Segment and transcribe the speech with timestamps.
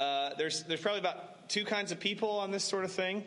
[0.00, 3.22] uh, there's there's probably about two kinds of people on this sort of thing.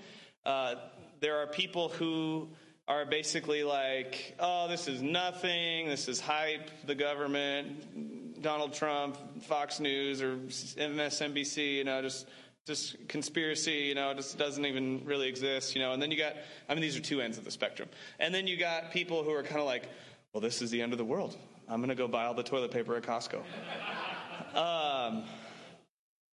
[0.45, 0.75] Uh,
[1.21, 2.49] there are people who
[2.87, 5.87] are basically like, oh, this is nothing.
[5.87, 6.69] This is hype.
[6.85, 11.75] The government, Donald Trump, Fox News, or MSNBC.
[11.75, 12.27] You know, just
[12.65, 15.91] just conspiracy, you know, it just doesn't even really exist, you know.
[15.91, 16.35] And then you got,
[16.69, 17.89] I mean, these are two ends of the spectrum.
[18.19, 19.89] And then you got people who are kind of like,
[20.31, 21.37] well, this is the end of the world.
[21.67, 23.39] I'm going to go buy all the toilet paper at Costco.
[24.55, 25.25] um,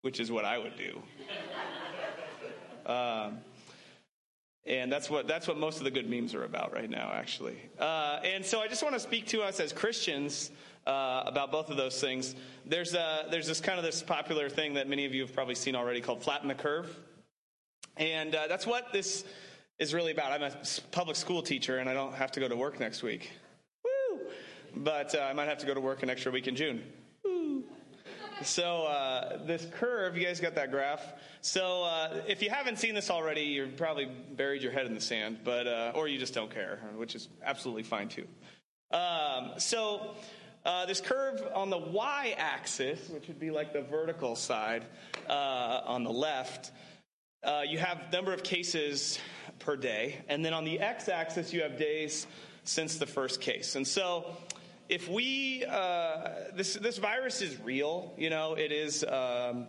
[0.02, 1.02] which is what I would do.
[2.86, 3.38] Um,
[4.66, 7.56] and that's what that's what most of the good memes are about right now, actually.
[7.78, 10.50] Uh, and so I just want to speak to us as Christians
[10.86, 12.34] uh, about both of those things.
[12.66, 15.54] There's a, there's this kind of this popular thing that many of you have probably
[15.54, 16.94] seen already called flatten the curve,
[17.96, 19.24] and uh, that's what this
[19.78, 20.32] is really about.
[20.32, 20.52] I'm a
[20.90, 23.30] public school teacher, and I don't have to go to work next week.
[23.84, 24.20] Woo!
[24.76, 26.82] But uh, I might have to go to work an extra week in June.
[28.42, 31.02] So uh, this curve, you guys got that graph.
[31.40, 35.00] So uh, if you haven't seen this already, you're probably buried your head in the
[35.00, 38.26] sand, but uh, or you just don't care, which is absolutely fine too.
[38.90, 40.14] Um, so
[40.64, 44.84] uh, this curve on the y-axis, which would be like the vertical side
[45.28, 46.70] uh, on the left,
[47.42, 49.18] uh, you have number of cases
[49.58, 52.26] per day, and then on the x-axis you have days
[52.64, 53.76] since the first case.
[53.76, 54.36] And so
[54.88, 59.66] if we uh, this this virus is real, you know, it is um,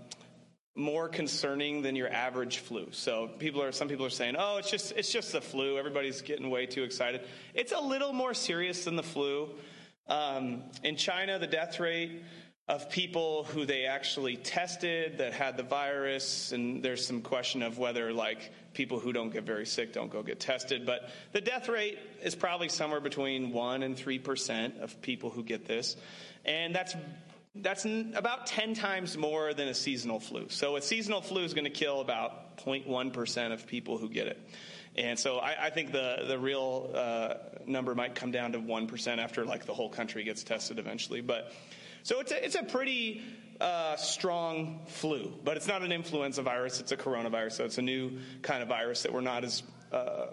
[0.76, 2.88] more concerning than your average flu.
[2.92, 6.22] So people are some people are saying, "Oh, it's just it's just the flu." Everybody's
[6.22, 7.22] getting way too excited.
[7.54, 9.50] It's a little more serious than the flu.
[10.08, 12.24] Um, in China, the death rate
[12.70, 17.80] of people who they actually tested that had the virus, and there's some question of
[17.80, 20.86] whether like people who don't get very sick don't go get tested.
[20.86, 25.44] But the death rate is probably somewhere between one and three percent of people who
[25.44, 25.98] get this,
[26.46, 26.96] and that's
[27.56, 30.48] that's about 10 times more than a seasonal flu.
[30.50, 34.40] So a seasonal flu is going to kill about 0.1% of people who get it.
[34.96, 37.34] And so I, I think the, the real uh,
[37.66, 41.22] number might come down to 1% after like the whole country gets tested eventually.
[41.22, 41.52] But
[42.04, 43.22] so it's a, it's a pretty
[43.60, 46.80] uh, strong flu, but it's not an influenza virus.
[46.80, 47.54] It's a coronavirus.
[47.54, 50.28] So it's a new kind of virus that we're not as uh,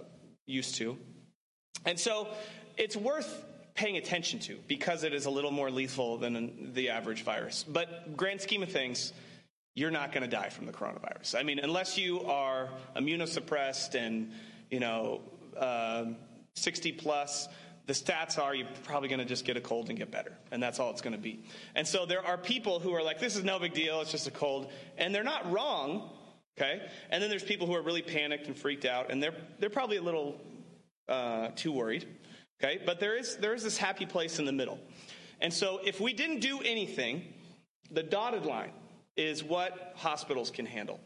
[0.47, 0.97] used to.
[1.84, 2.28] And so
[2.76, 3.44] it's worth
[3.75, 7.65] paying attention to because it is a little more lethal than the average virus.
[7.66, 9.12] But grand scheme of things,
[9.75, 11.38] you're not going to die from the coronavirus.
[11.38, 14.32] I mean, unless you are immunosuppressed and,
[14.71, 15.21] you know,
[15.59, 16.06] uh,
[16.55, 17.49] 60 plus,
[17.87, 20.33] the stats are you're probably going to just get a cold and get better.
[20.51, 21.45] And that's all it's going to be.
[21.75, 24.01] And so there are people who are like, this is no big deal.
[24.01, 24.71] It's just a cold.
[24.99, 26.11] And they're not wrong.
[26.59, 26.83] Okay.
[27.11, 29.11] And then there's people who are really panicked and freaked out.
[29.11, 30.41] And they're, they're probably a little
[31.09, 32.07] uh, too worried.
[32.61, 32.81] Okay.
[32.85, 34.81] But there is, there is this happy place in the middle.
[35.41, 37.23] And so if we didn't do anything,
[37.93, 38.73] the dotted line
[39.17, 40.99] is what hospitals can handle.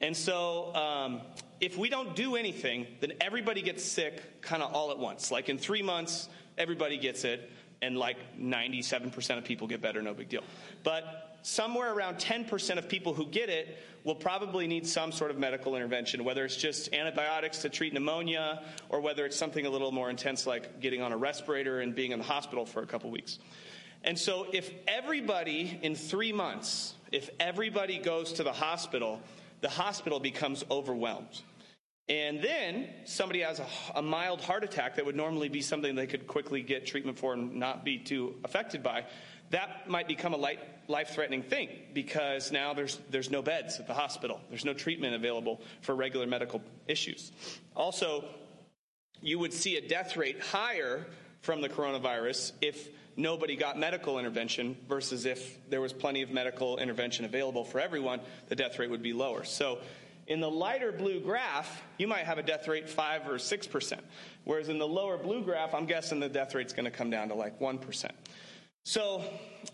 [0.00, 1.20] And so, um,
[1.62, 5.30] if we don't do anything, then everybody gets sick kind of all at once.
[5.30, 6.28] Like in three months,
[6.58, 7.48] everybody gets it,
[7.80, 10.42] and like 97% of people get better, no big deal.
[10.82, 15.38] But somewhere around 10% of people who get it will probably need some sort of
[15.38, 19.92] medical intervention, whether it's just antibiotics to treat pneumonia or whether it's something a little
[19.92, 23.08] more intense like getting on a respirator and being in the hospital for a couple
[23.08, 23.38] weeks.
[24.02, 29.20] And so, if everybody in three months, if everybody goes to the hospital,
[29.60, 31.42] the hospital becomes overwhelmed.
[32.08, 36.08] And then somebody has a, a, mild heart attack that would normally be something they
[36.08, 39.04] could quickly get treatment for and not be too affected by.
[39.50, 40.56] That might become a
[40.88, 44.40] life threatening thing because now there's, there's no beds at the hospital.
[44.48, 47.30] There's no treatment available for regular medical issues.
[47.76, 48.24] Also,
[49.20, 51.06] you would see a death rate higher
[51.42, 56.78] from the coronavirus if nobody got medical intervention versus if there was plenty of medical
[56.78, 59.44] intervention available for everyone, the death rate would be lower.
[59.44, 59.78] So
[60.26, 64.00] in the lighter blue graph, you might have a death rate 5 or 6%.
[64.44, 67.28] Whereas in the lower blue graph, I'm guessing the death rate's going to come down
[67.28, 68.10] to like 1%.
[68.84, 69.22] So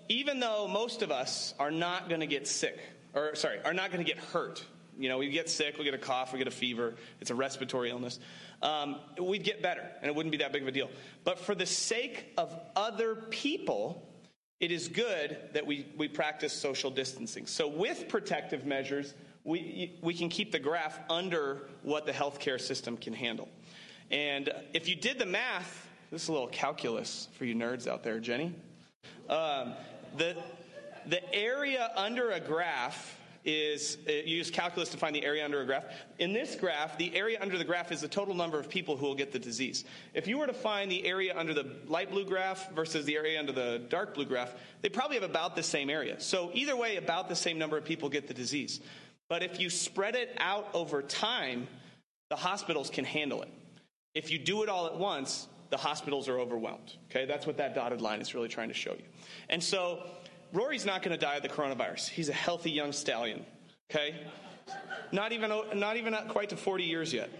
[0.08, 2.78] even though most of us are not going to get sick,
[3.14, 4.64] or sorry, are not going to get hurt,
[4.98, 7.34] you know, we get sick, we get a cough, we get a fever, it's a
[7.34, 8.18] respiratory illness,
[8.62, 10.90] um, we'd get better, and it wouldn't be that big of a deal.
[11.24, 14.04] But for the sake of other people,
[14.60, 17.46] it is good that we, we practice social distancing.
[17.46, 19.14] So, with protective measures,
[19.48, 23.48] we, we can keep the graph under what the healthcare system can handle.
[24.10, 28.04] And if you did the math, this is a little calculus for you nerds out
[28.04, 28.54] there, Jenny.
[29.26, 29.72] Um,
[30.18, 30.36] the,
[31.06, 35.62] the area under a graph is uh, you use calculus to find the area under
[35.62, 35.84] a graph.
[36.18, 39.06] In this graph, the area under the graph is the total number of people who
[39.06, 39.84] will get the disease.
[40.12, 43.38] If you were to find the area under the light blue graph versus the area
[43.38, 46.20] under the dark blue graph, they probably have about the same area.
[46.20, 48.80] So either way, about the same number of people get the disease.
[49.28, 51.66] But if you spread it out over time,
[52.30, 53.50] the hospitals can handle it.
[54.14, 56.94] If you do it all at once, the hospitals are overwhelmed.
[57.10, 59.04] Okay, that's what that dotted line is really trying to show you.
[59.50, 60.02] And so
[60.52, 62.08] Rory's not going to die of the coronavirus.
[62.08, 63.44] He's a healthy young stallion.
[63.90, 64.14] Okay,
[65.12, 67.30] not even not even quite to 40 years yet.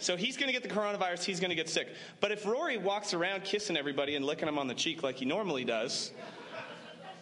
[0.00, 1.24] So he's going to get the coronavirus.
[1.24, 1.88] He's going to get sick.
[2.20, 5.24] But if Rory walks around kissing everybody and licking them on the cheek like he
[5.24, 6.12] normally does,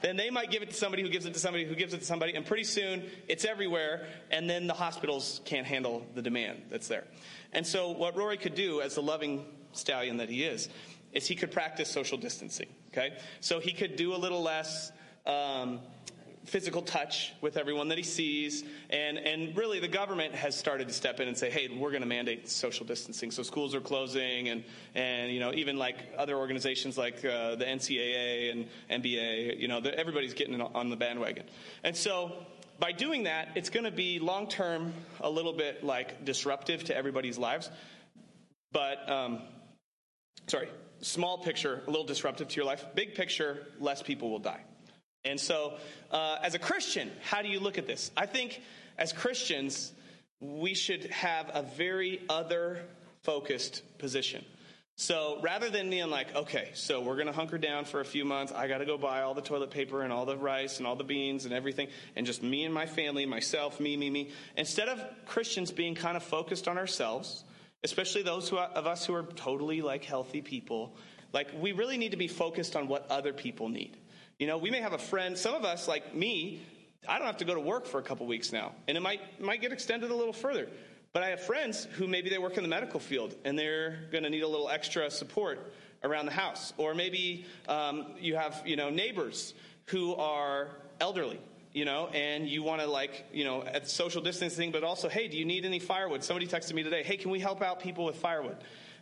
[0.02, 1.98] then they might give it to somebody who gives it to somebody who gives it
[1.98, 6.62] to somebody, and pretty soon it's everywhere, and then the hospitals can't handle the demand
[6.70, 7.04] that's there.
[7.52, 10.68] And so, what Rory could do as the loving stallion that he is,
[11.12, 12.68] is he could practice social distancing.
[12.92, 14.92] Okay, so he could do a little less.
[15.26, 15.80] Um,
[16.46, 18.64] physical touch with everyone that he sees.
[18.90, 22.02] And, and really, the government has started to step in and say, hey, we're going
[22.02, 23.30] to mandate social distancing.
[23.30, 24.64] So schools are closing, and,
[24.94, 29.78] and you know, even like other organizations like uh, the NCAA and NBA, you know,
[29.78, 31.44] everybody's getting on the bandwagon.
[31.84, 32.32] And so
[32.78, 36.96] by doing that, it's going to be long term a little bit like disruptive to
[36.96, 37.70] everybody's lives.
[38.72, 39.42] But um,
[40.46, 40.68] sorry,
[41.00, 42.84] small picture, a little disruptive to your life.
[42.94, 44.62] Big picture, less people will die.
[45.24, 45.74] And so,
[46.10, 48.10] uh, as a Christian, how do you look at this?
[48.16, 48.60] I think
[48.98, 49.92] as Christians,
[50.40, 52.80] we should have a very other
[53.22, 54.44] focused position.
[54.98, 58.24] So rather than being like, okay, so we're going to hunker down for a few
[58.24, 60.86] months, I got to go buy all the toilet paper and all the rice and
[60.86, 64.30] all the beans and everything, and just me and my family, myself, me, me, me.
[64.56, 67.44] Instead of Christians being kind of focused on ourselves,
[67.84, 70.96] especially those who, of us who are totally like healthy people,
[71.34, 73.98] like we really need to be focused on what other people need.
[74.38, 76.60] You know, we may have a friend, some of us, like me,
[77.08, 79.40] I don't have to go to work for a couple weeks now, and it might,
[79.40, 80.68] might get extended a little further.
[81.12, 84.24] But I have friends who maybe they work in the medical field and they're going
[84.24, 85.72] to need a little extra support
[86.04, 86.74] around the house.
[86.76, 89.54] Or maybe um, you have, you know, neighbors
[89.86, 90.68] who are
[91.00, 91.40] elderly
[91.72, 95.28] you know, and you want to like, you know, at social distancing, but also, hey,
[95.28, 96.24] do you need any firewood?
[96.24, 98.56] Somebody texted me today, hey, can we help out people with firewood?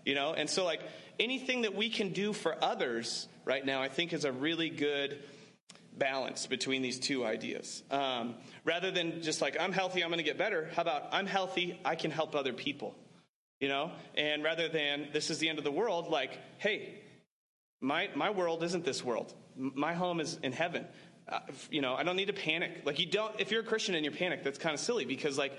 [0.04, 0.80] You know, and so like
[1.18, 5.18] anything that we can do for others right now, I think is a really good
[5.96, 7.82] balance between these two ideas.
[7.90, 8.34] Um,
[8.64, 11.80] rather than just like, I'm healthy, I'm going to get better, how about I'm healthy,
[11.84, 12.94] I can help other people?
[13.60, 16.94] You know, and rather than this is the end of the world, like, hey,
[17.80, 19.32] my, my world isn't this world.
[19.56, 20.86] My home is in heaven
[21.28, 21.40] uh,
[21.70, 22.82] you know, I don't need to panic.
[22.84, 25.38] Like, you don't, if you're a Christian and you're panicked, that's kind of silly because,
[25.38, 25.52] like,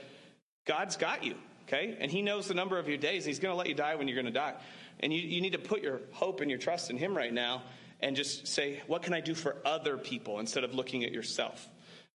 [0.65, 1.35] God's got you,
[1.67, 1.97] okay?
[1.99, 3.25] And He knows the number of your days.
[3.25, 4.53] He's going to let you die when you're going to die.
[5.00, 7.63] And you, you need to put your hope and your trust in Him right now
[8.01, 11.68] and just say, what can I do for other people instead of looking at yourself?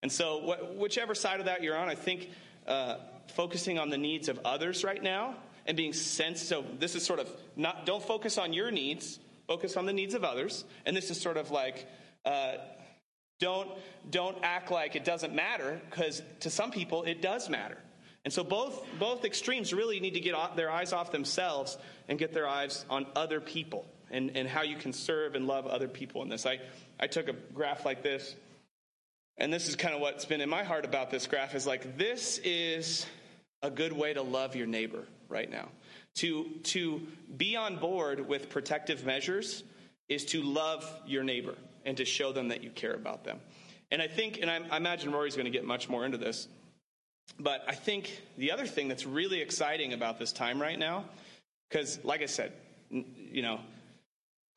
[0.03, 2.31] And so, wh- whichever side of that you're on, I think
[2.67, 2.97] uh,
[3.29, 5.37] focusing on the needs of others right now
[5.67, 6.49] and being sensed.
[6.49, 10.15] So, this is sort of not, don't focus on your needs, focus on the needs
[10.15, 10.65] of others.
[10.87, 11.87] And this is sort of like,
[12.25, 12.55] uh,
[13.41, 13.71] don't,
[14.11, 17.79] don't act like it doesn't matter, because to some people it does matter.
[18.25, 21.79] And so both, both extremes really need to get their eyes off themselves
[22.09, 25.67] and get their eyes on other people and, and how you can serve and love
[25.67, 26.45] other people in this.
[26.45, 26.61] I,
[26.99, 28.35] I took a graph like this,
[29.39, 31.97] and this is kind of what's been in my heart about this graph is like,
[31.97, 33.07] this is
[33.63, 35.69] a good way to love your neighbor right now.
[36.17, 37.01] To, to
[37.37, 39.63] be on board with protective measures
[40.09, 41.55] is to love your neighbor
[41.87, 43.39] and to show them that you care about them.
[43.91, 46.49] And I think, and I, I imagine Rory's going to get much more into this,
[47.39, 51.05] but I think the other thing that's really exciting about this time right now,
[51.69, 52.53] because like I said,
[52.91, 53.61] you know,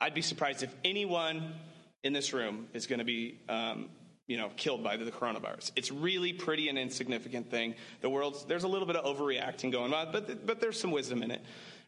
[0.00, 1.54] I'd be surprised if anyone
[2.02, 3.88] in this room is going to be, um,
[4.26, 5.72] you know, killed by the coronavirus.
[5.76, 7.74] It's really pretty an insignificant thing.
[8.00, 11.22] The world's there's a little bit of overreacting going on, but but there's some wisdom
[11.22, 11.42] in it,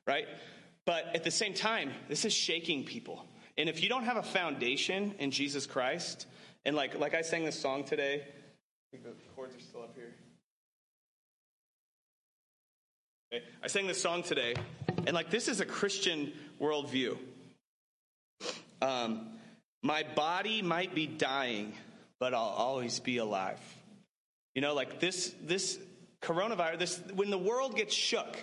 [0.07, 0.27] right?
[0.85, 3.27] But at the same time, this is shaking people.
[3.59, 6.27] And if you don't have a foundation in Jesus Christ,
[6.65, 8.23] and like like I sang this song today,
[13.33, 14.55] I sang this song today,
[14.99, 17.19] and like this is a Christian worldview.
[18.81, 19.31] Um,
[19.83, 21.75] my body might be dying,
[22.21, 23.59] but I'll always be alive.
[24.55, 25.77] You know, like this this
[26.23, 28.39] coronavirus, this when the world gets shook,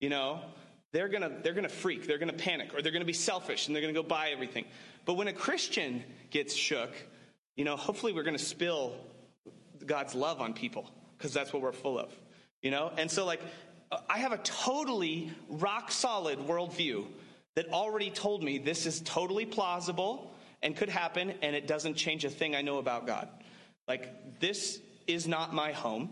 [0.00, 0.40] you know,
[0.92, 3.82] they're gonna they're gonna freak, they're gonna panic, or they're gonna be selfish and they're
[3.82, 4.64] gonna go buy everything.
[5.04, 6.90] But when a Christian gets shook,
[7.54, 8.96] you know, hopefully we're gonna spill
[9.84, 12.12] God's love on people because that's what we're full of.
[12.60, 13.40] You know, and so like
[13.90, 17.06] Uh, I have a totally rock solid worldview
[17.54, 20.30] that already told me this is totally plausible
[20.62, 23.28] and could happen, and it doesn't change a thing I know about God.
[23.88, 26.10] Like this is not my home.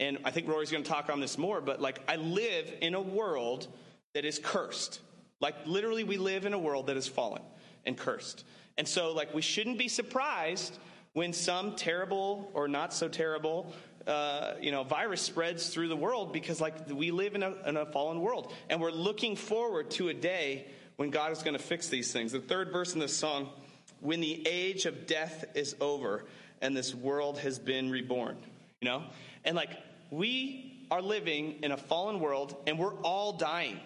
[0.00, 2.94] And I think Rory's going to talk on this more, but like I live in
[2.94, 3.66] a world
[4.14, 5.00] that is cursed.
[5.40, 7.42] Like literally, we live in a world that is fallen
[7.84, 8.44] and cursed.
[8.76, 10.78] And so, like, we shouldn't be surprised
[11.12, 13.72] when some terrible or not so terrible
[14.08, 17.76] uh, you know, virus spreads through the world because, like, we live in a, in
[17.76, 18.52] a fallen world.
[18.70, 22.32] And we're looking forward to a day when God is going to fix these things.
[22.32, 23.50] The third verse in this song
[24.00, 26.24] when the age of death is over
[26.60, 28.36] and this world has been reborn,
[28.80, 29.02] you know?
[29.44, 29.70] And, like,
[30.10, 33.78] we are living in a fallen world and we're all dying,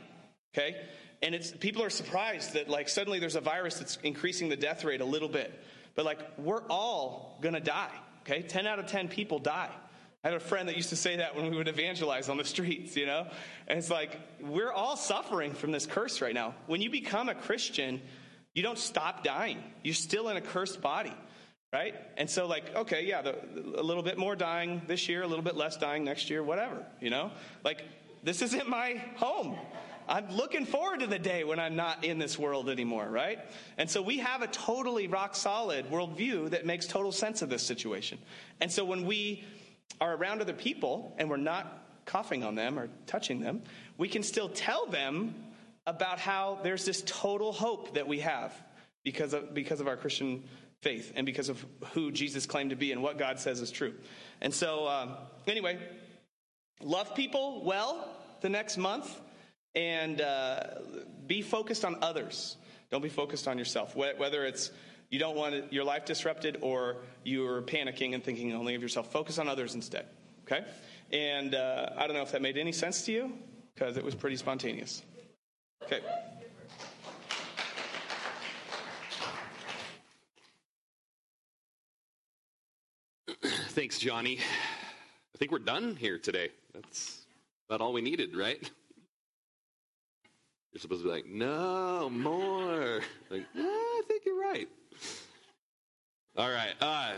[0.55, 0.77] okay?
[1.23, 4.85] And it's people are surprised that like suddenly there's a virus that's increasing the death
[4.85, 5.53] rate a little bit.
[5.95, 8.43] But like we're all going to die, okay?
[8.43, 9.71] 10 out of 10 people die.
[10.25, 12.45] I had a friend that used to say that when we would evangelize on the
[12.45, 13.27] streets, you know?
[13.67, 16.55] And it's like, we're all suffering from this curse right now.
[16.67, 18.01] When you become a Christian,
[18.55, 19.59] you don't stop dying.
[19.83, 21.13] You're still in a cursed body,
[21.73, 21.97] right?
[22.17, 23.35] And so, like, okay, yeah, the,
[23.77, 26.87] a little bit more dying this year, a little bit less dying next year, whatever,
[27.01, 27.33] you know?
[27.65, 27.83] Like,
[28.23, 29.57] this isn't my home.
[30.09, 33.41] I'm looking forward to the day when I'm not in this world anymore, right?
[33.77, 37.63] And so we have a totally rock solid worldview that makes total sense of this
[37.63, 38.19] situation.
[38.61, 39.45] And so when we
[40.01, 43.63] are around other people and we're not coughing on them or touching them,
[43.99, 45.35] we can still tell them
[45.87, 48.53] about how there's this total hope that we have
[49.05, 50.45] because of, because of our Christian
[50.81, 53.95] faith and because of who Jesus claimed to be and what God says is true.
[54.41, 55.79] And so, um, anyway,
[56.81, 58.09] love people well
[58.41, 59.21] the next month
[59.75, 60.65] and uh,
[61.27, 62.57] be focused on others.
[62.91, 63.97] Don't be focused on yourself.
[63.97, 64.71] Whether it's
[65.13, 69.13] you don't want your life disrupted or you're panicking and thinking only of yourself.
[69.13, 70.07] Focus on others instead.
[70.45, 70.65] Okay?
[71.13, 73.31] And uh, I don't know if that made any sense to you
[73.75, 75.03] because it was pretty spontaneous.
[75.85, 76.01] Okay.
[83.69, 84.39] Thanks, Jonny.
[84.39, 86.49] I think we're done here today.
[86.73, 87.27] That's
[87.69, 88.59] about all we needed, right?
[90.73, 93.03] You're supposed to be like, no, more.
[93.29, 94.71] Like, I think you're right.
[96.35, 96.73] All right.
[96.81, 97.13] Uh,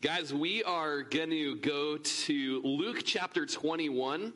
[0.00, 4.32] guys, we are going to go to Luke chapter 21.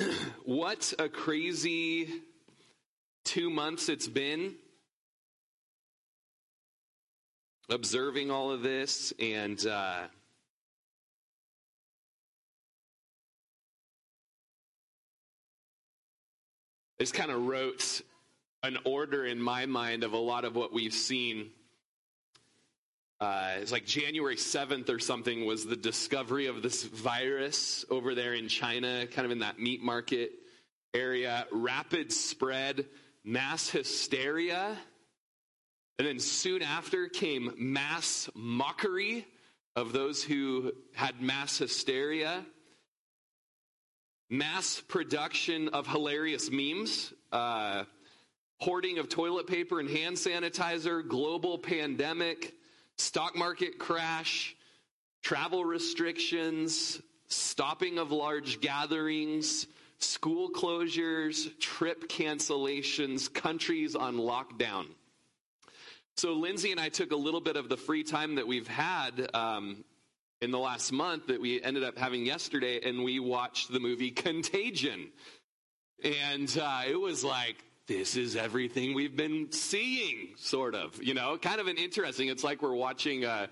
[0.44, 2.08] what a crazy
[3.24, 4.56] two months it's been
[7.68, 10.00] observing all of this and uh,
[17.12, 18.02] kind of wrote
[18.64, 21.50] an order in my mind of a lot of what we've seen
[23.20, 28.32] uh, it's like January 7th or something was the discovery of this virus over there
[28.32, 30.32] in China, kind of in that meat market
[30.94, 31.46] area.
[31.52, 32.86] Rapid spread,
[33.22, 34.74] mass hysteria.
[35.98, 39.26] And then soon after came mass mockery
[39.76, 42.42] of those who had mass hysteria.
[44.30, 47.12] Mass production of hilarious memes.
[47.30, 47.84] Uh,
[48.60, 52.54] hoarding of toilet paper and hand sanitizer, global pandemic,
[53.00, 54.54] stock market crash,
[55.22, 59.66] travel restrictions, stopping of large gatherings,
[59.98, 64.86] school closures, trip cancellations, countries on lockdown.
[66.16, 69.30] So, Lindsay and I took a little bit of the free time that we've had
[69.34, 69.84] um,
[70.42, 74.10] in the last month that we ended up having yesterday, and we watched the movie
[74.10, 75.10] Contagion.
[76.02, 77.56] And uh, it was like,
[77.90, 81.02] this is everything we've been seeing, sort of.
[81.02, 82.28] You know, kind of an interesting.
[82.28, 83.48] It's like we're watching a,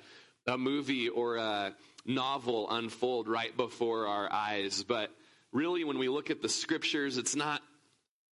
[0.47, 1.75] a movie or a
[2.07, 4.85] novel unfold right before our eyes.
[4.85, 5.11] But
[5.51, 7.63] really, when we look at the scriptures, it's not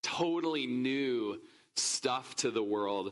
[0.04, 1.42] totally new
[1.76, 3.12] stuff to the world.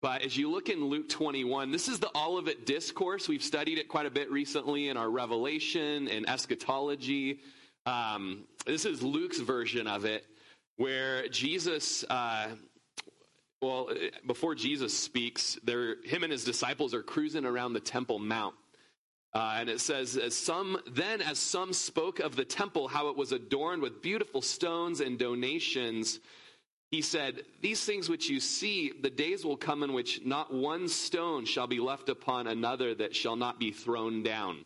[0.00, 3.28] But as you look in Luke 21, this is the Olivet Discourse.
[3.28, 7.40] We've studied it quite a bit recently in our Revelation and eschatology.
[7.84, 10.24] Um, this is Luke's version of it
[10.80, 12.48] where Jesus, uh,
[13.60, 13.90] well,
[14.26, 18.54] before Jesus speaks, there, him and his disciples are cruising around the Temple Mount.
[19.34, 23.16] Uh, and it says, as some, then as some spoke of the temple, how it
[23.16, 26.18] was adorned with beautiful stones and donations,
[26.90, 30.88] he said, These things which you see, the days will come in which not one
[30.88, 34.64] stone shall be left upon another that shall not be thrown down.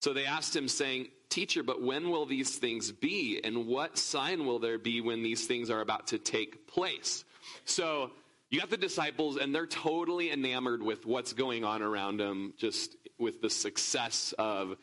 [0.00, 3.40] So they asked him, saying, Teacher, but when will these things be?
[3.42, 7.24] And what sign will there be when these things are about to take place?
[7.64, 8.10] So
[8.50, 12.96] you got the disciples, and they're totally enamored with what's going on around them, just
[13.18, 14.76] with the success of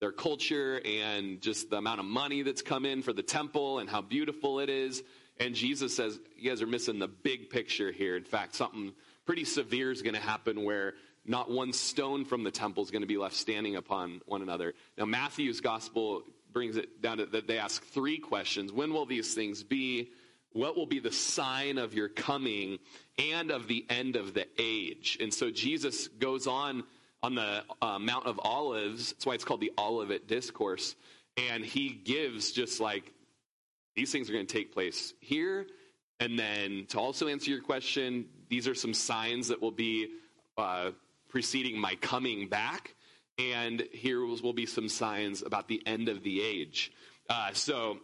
[0.00, 3.88] their culture and just the amount of money that's come in for the temple and
[3.88, 5.02] how beautiful it is.
[5.40, 8.14] And Jesus says, You guys are missing the big picture here.
[8.14, 8.92] In fact, something
[9.24, 10.92] pretty severe is going to happen where
[11.26, 14.74] not one stone from the temple is going to be left standing upon one another.
[14.98, 19.34] Now, Matthew's gospel brings it down to that they ask three questions When will these
[19.34, 20.10] things be?
[20.52, 22.78] What will be the sign of your coming
[23.18, 25.18] and of the end of the age?
[25.20, 26.84] And so Jesus goes on
[27.24, 29.12] on the uh, Mount of Olives.
[29.12, 30.94] That's why it's called the Olivet Discourse.
[31.36, 33.12] And he gives just like
[33.96, 35.66] these things are going to take place here.
[36.20, 40.08] And then to also answer your question, these are some signs that will be
[40.56, 40.92] uh,
[41.34, 42.94] preceding my coming back.
[43.38, 46.92] And here will be some signs about the end of the age.
[47.28, 47.98] Uh, so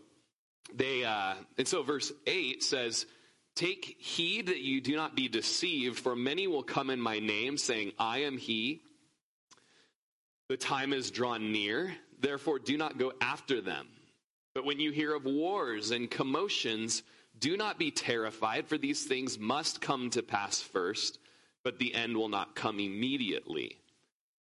[0.74, 3.06] they, uh, and so verse 8 says,
[3.54, 7.56] Take heed that you do not be deceived, for many will come in my name,
[7.56, 8.80] saying, I am he.
[10.48, 13.86] The time is drawn near, therefore do not go after them.
[14.56, 17.04] But when you hear of wars and commotions,
[17.38, 21.20] do not be terrified, for these things must come to pass first,
[21.62, 23.76] but the end will not come immediately.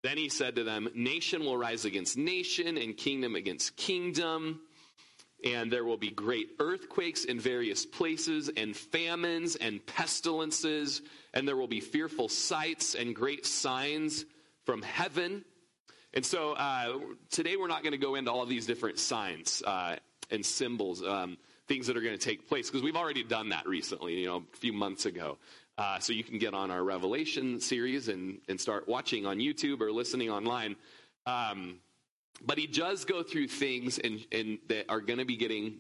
[0.04, 4.62] Then he said to them, Nation will rise against nation, and kingdom against kingdom.
[5.44, 11.02] And there will be great earthquakes in various places, and famines and pestilences,
[11.34, 14.26] and there will be fearful sights and great signs
[14.66, 15.46] from heaven.
[16.14, 17.00] And so uh,
[17.30, 19.98] today we're not going to go into all these different signs uh,
[20.32, 23.68] and symbols, um, things that are going to take place, because we've already done that
[23.68, 25.38] recently, you know, a few months ago.
[25.80, 29.80] Uh, so you can get on our Revelation series and, and start watching on YouTube
[29.80, 30.76] or listening online.
[31.26, 31.78] Um,
[32.46, 35.78] but he does go through things and, and that are going to be getting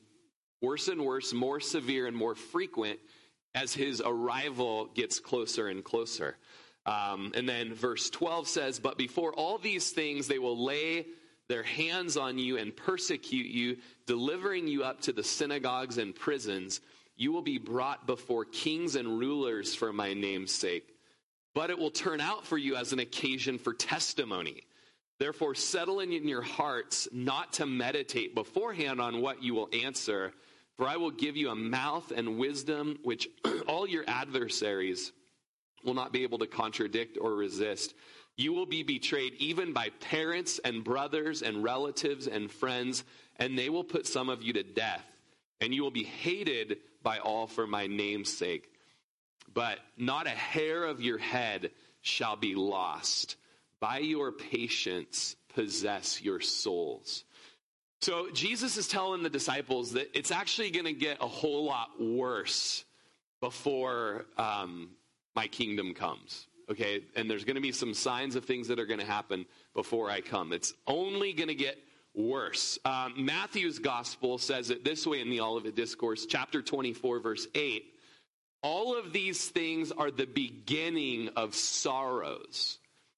[0.61, 2.97] worse and worse, more severe and more frequent
[3.53, 6.37] as his arrival gets closer and closer.
[6.85, 11.07] Um, and then verse 12 says, But before all these things, they will lay
[11.49, 13.75] their hands on you and persecute you,
[14.05, 16.79] delivering you up to the synagogues and prisons.
[17.19, 20.95] You will be brought before kings and rulers for my name's sake.
[21.53, 24.63] But it will turn out for you as an occasion for testimony.
[25.19, 30.31] Therefore, settle in your hearts not to meditate beforehand on what you will answer,
[30.77, 33.27] for I will give you a mouth and wisdom which
[33.67, 35.11] all your adversaries
[35.83, 37.95] will not be able to contradict or resist.
[38.37, 43.03] You will be betrayed even by parents and brothers and relatives and friends,
[43.35, 45.03] and they will put some of you to death.
[45.59, 48.71] And you will be hated by all for my name's sake.
[49.53, 53.35] But not a hair of your head shall be lost
[53.79, 57.23] by your patience, possess your souls.
[58.01, 61.89] So Jesus is telling the disciples that it's actually going to get a whole lot
[61.99, 62.85] worse
[63.41, 64.89] before um,
[65.35, 66.47] my kingdom comes.
[66.69, 69.45] Okay, and there's going to be some signs of things that are going to happen
[69.73, 70.53] before I come.
[70.53, 71.79] It's only going to get
[72.13, 72.79] worse.
[72.85, 77.83] Um, Matthew's gospel says it this way in the Olivet Discourse, chapter 24, verse 8.
[78.61, 82.77] All of these things are the beginning of sorrows.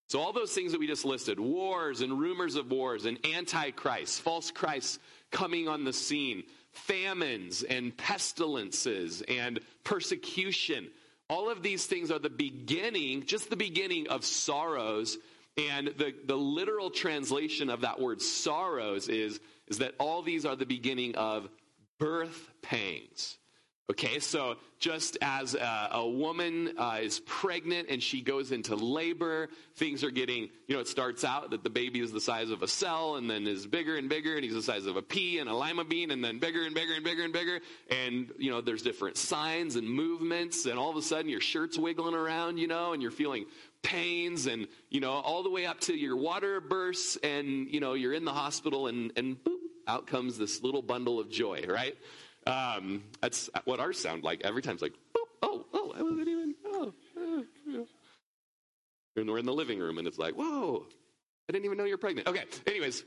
[0.10, 4.22] So, all those things that we just listed wars and rumors of wars and antichrist,
[4.22, 5.00] false Christs
[5.32, 10.90] coming on the scene, famines and pestilences and persecution
[11.32, 15.18] all of these things are the beginning, just the beginning of sorrows.
[15.58, 20.56] And the, the literal translation of that word sorrows is, is that all these are
[20.56, 21.50] the beginning of
[22.00, 23.38] birth pangs.
[23.92, 29.50] Okay, so just as a, a woman uh, is pregnant and she goes into labor,
[29.76, 32.64] things are getting, you know, it starts out that the baby is the size of
[32.64, 35.40] a cell and then is bigger and bigger and he's the size of a pea
[35.40, 37.60] and a lima bean and then bigger and bigger and bigger and bigger.
[37.90, 41.78] And, you know, there's different signs and movements and all of a sudden your shirt's
[41.78, 43.46] wiggling around, you know, and you're feeling
[43.84, 47.94] pains and, you know, all the way up to your water bursts and, you know,
[47.94, 51.96] you're in the hospital and, and boop, out comes this little bundle of joy, right?
[52.48, 54.42] Um, that's what ours sound like.
[54.44, 57.88] Every time it's like, oh, oh, oh, I wasn't even, oh, oh, oh.
[59.16, 60.86] And we're in the living room and it's like, whoa,
[61.50, 62.28] I didn't even know you're pregnant.
[62.28, 63.04] Okay, anyways.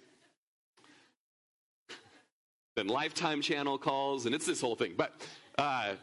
[2.76, 4.94] Then Lifetime channel calls and it's this whole thing.
[4.96, 5.12] But,
[5.56, 5.94] uh,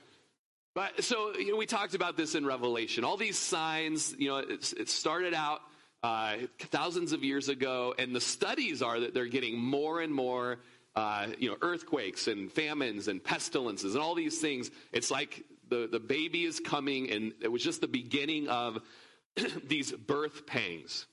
[0.74, 3.04] but so you know, we talked about this in Revelation.
[3.04, 5.62] All these signs, you know, it, it started out
[6.04, 10.60] uh, thousands of years ago, and the studies are that they're getting more and more
[10.96, 14.72] uh, you know, earthquakes and famines and pestilences and all these things.
[14.92, 18.80] It's like the, the baby is coming, and it was just the beginning of
[19.68, 21.06] these birth pangs.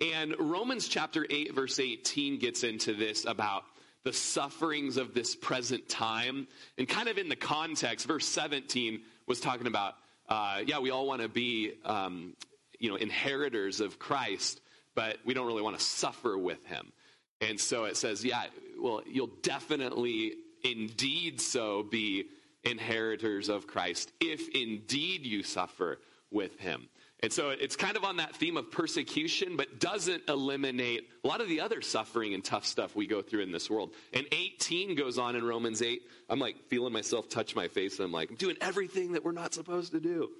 [0.00, 3.64] And Romans chapter 8, verse 18 gets into this about
[4.04, 6.48] the sufferings of this present time.
[6.78, 9.94] And kind of in the context, verse 17 was talking about,
[10.28, 12.34] uh, yeah, we all want to be, um,
[12.78, 14.60] you know, inheritors of Christ,
[14.94, 16.92] but we don't really want to suffer with him.
[17.40, 18.44] And so it says, yeah,
[18.80, 20.34] well, you'll definitely
[20.64, 22.26] indeed so be
[22.64, 25.98] inheritors of Christ if indeed you suffer
[26.30, 26.88] with him.
[27.22, 31.40] And so it's kind of on that theme of persecution, but doesn't eliminate a lot
[31.40, 33.92] of the other suffering and tough stuff we go through in this world.
[34.12, 36.02] And 18 goes on in Romans 8.
[36.28, 39.30] I'm like feeling myself touch my face, and I'm like, I'm doing everything that we're
[39.30, 40.30] not supposed to do.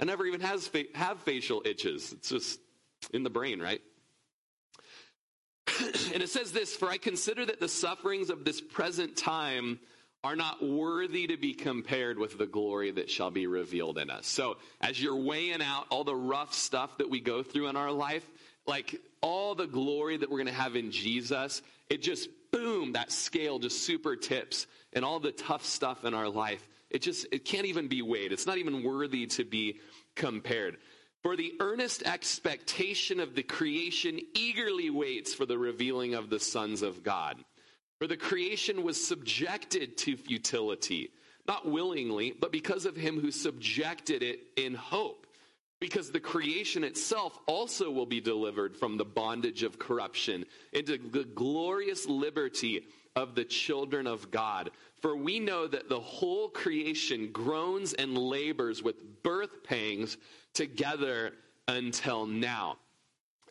[0.00, 2.12] I never even has have facial itches.
[2.12, 2.60] It's just
[3.12, 3.82] in the brain, right?
[6.14, 9.80] and it says this For I consider that the sufferings of this present time
[10.24, 14.26] are not worthy to be compared with the glory that shall be revealed in us.
[14.26, 17.92] So, as you're weighing out all the rough stuff that we go through in our
[17.92, 18.26] life,
[18.66, 21.60] like all the glory that we're going to have in Jesus,
[21.90, 26.30] it just boom, that scale just super tips, and all the tough stuff in our
[26.30, 28.32] life, it just it can't even be weighed.
[28.32, 29.78] It's not even worthy to be
[30.14, 30.78] compared.
[31.22, 36.80] For the earnest expectation of the creation eagerly waits for the revealing of the sons
[36.80, 37.44] of God.
[37.98, 41.10] For the creation was subjected to futility,
[41.46, 45.26] not willingly, but because of him who subjected it in hope.
[45.80, 51.24] Because the creation itself also will be delivered from the bondage of corruption into the
[51.24, 54.70] glorious liberty of the children of God.
[55.02, 60.16] For we know that the whole creation groans and labors with birth pangs
[60.54, 61.32] together
[61.68, 62.76] until now.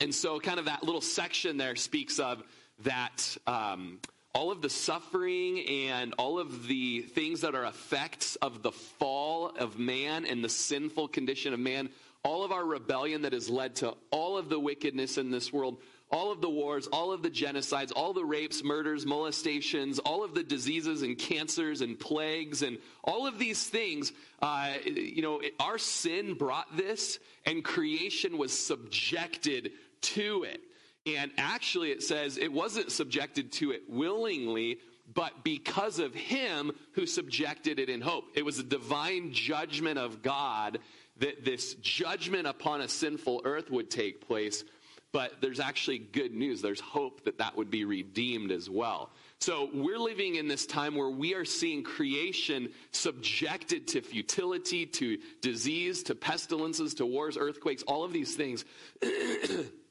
[0.02, 2.44] And so, kind of that little section there speaks of
[2.80, 3.38] that.
[3.46, 4.00] Um,
[4.34, 9.50] all of the suffering and all of the things that are effects of the fall
[9.60, 11.90] of man and the sinful condition of man,
[12.24, 15.78] all of our rebellion that has led to all of the wickedness in this world,
[16.10, 20.34] all of the wars, all of the genocides, all the rapes, murders, molestations, all of
[20.34, 25.78] the diseases and cancers and plagues, and all of these things, uh, you know, our
[25.78, 30.62] sin brought this, and creation was subjected to it.
[31.06, 34.80] And actually, it says it wasn't subjected to it willingly,
[35.14, 38.26] but because of him who subjected it in hope.
[38.36, 40.80] It was a divine judgment of God
[41.18, 44.64] that this judgment upon a sinful earth would take place.
[45.12, 46.62] But there's actually good news.
[46.62, 49.12] There's hope that that would be redeemed as well.
[49.40, 55.20] So we're living in this time where we are seeing creation subjected to futility, to
[55.42, 58.66] disease, to pestilences, to wars, earthquakes, all of these things.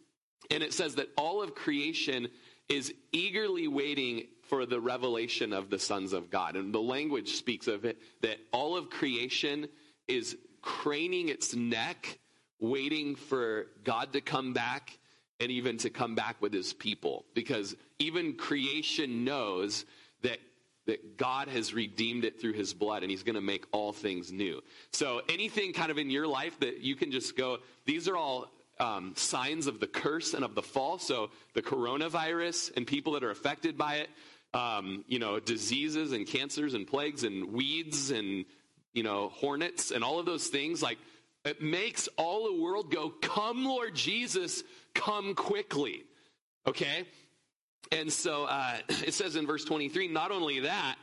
[0.52, 2.28] And it says that all of creation
[2.68, 6.56] is eagerly waiting for the revelation of the sons of God.
[6.56, 9.66] And the language speaks of it that all of creation
[10.08, 12.18] is craning its neck,
[12.60, 14.98] waiting for God to come back
[15.40, 17.24] and even to come back with his people.
[17.34, 19.86] Because even creation knows
[20.22, 20.38] that
[20.86, 24.32] that God has redeemed it through his blood and he's going to make all things
[24.32, 24.60] new.
[24.92, 28.50] So anything kind of in your life that you can just go, these are all
[28.82, 30.98] um, signs of the curse and of the fall.
[30.98, 34.10] So the coronavirus and people that are affected by it,
[34.52, 38.44] um, you know, diseases and cancers and plagues and weeds and,
[38.92, 40.98] you know, hornets and all of those things, like
[41.44, 44.64] it makes all the world go, come Lord Jesus,
[44.94, 46.02] come quickly.
[46.66, 47.06] Okay?
[47.92, 50.96] And so uh, it says in verse 23, not only that,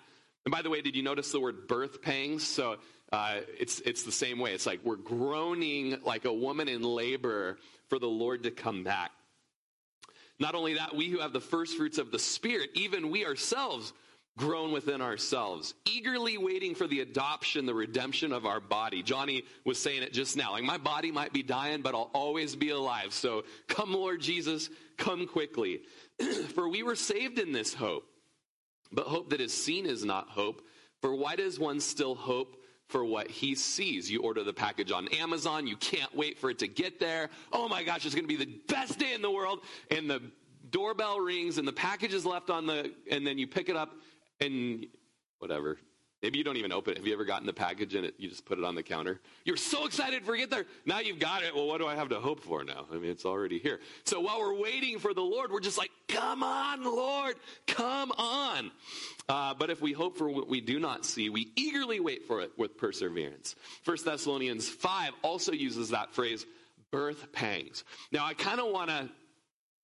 [0.45, 2.45] and by the way, did you notice the word birth pangs?
[2.45, 2.77] So
[3.11, 4.53] uh, it's, it's the same way.
[4.53, 9.11] It's like we're groaning like a woman in labor for the Lord to come back.
[10.39, 13.91] Not only that, we who have the first fruits of the Spirit, even we ourselves,
[14.37, 19.03] groan within ourselves, eagerly waiting for the adoption, the redemption of our body.
[19.03, 20.51] Jonny was saying it just now.
[20.51, 23.11] Like, my body might be dying, but I'll always be alive.
[23.11, 25.81] So come, Lord Jesus, come quickly.
[26.55, 28.05] for we were saved in this hope.
[28.91, 30.61] But hope that is seen is not hope.
[31.01, 32.58] For why does one still hope
[32.89, 34.11] for what he sees.
[34.11, 37.29] You order the package on Amazon, you can't wait for it to get there.
[37.53, 39.59] Oh my gosh, it's going to be the best day in the world.
[39.89, 40.21] And the
[40.71, 43.91] doorbell rings and the package is left on the, and then you pick it up
[44.41, 44.87] and
[45.37, 45.77] whatever.
[46.21, 46.97] Maybe you don't even open it.
[46.97, 49.21] Have you ever gotten the package and it, you just put it on the counter?
[49.45, 50.65] You're so excited for get there.
[50.85, 51.55] Now you've got it.
[51.55, 52.87] Well, what do I have to hope for now?
[52.91, 53.79] I mean, it's already here.
[54.03, 57.35] So while we're waiting for the Lord, we're just like, come on, Lord,
[57.67, 58.71] come on.
[59.29, 62.41] Uh, but if we hope for what we do not see, we eagerly wait for
[62.41, 63.55] it with perseverance.
[63.83, 66.45] First Thessalonians 5 also uses that phrase,
[66.91, 67.85] birth pangs.
[68.11, 69.09] Now, I kind of want to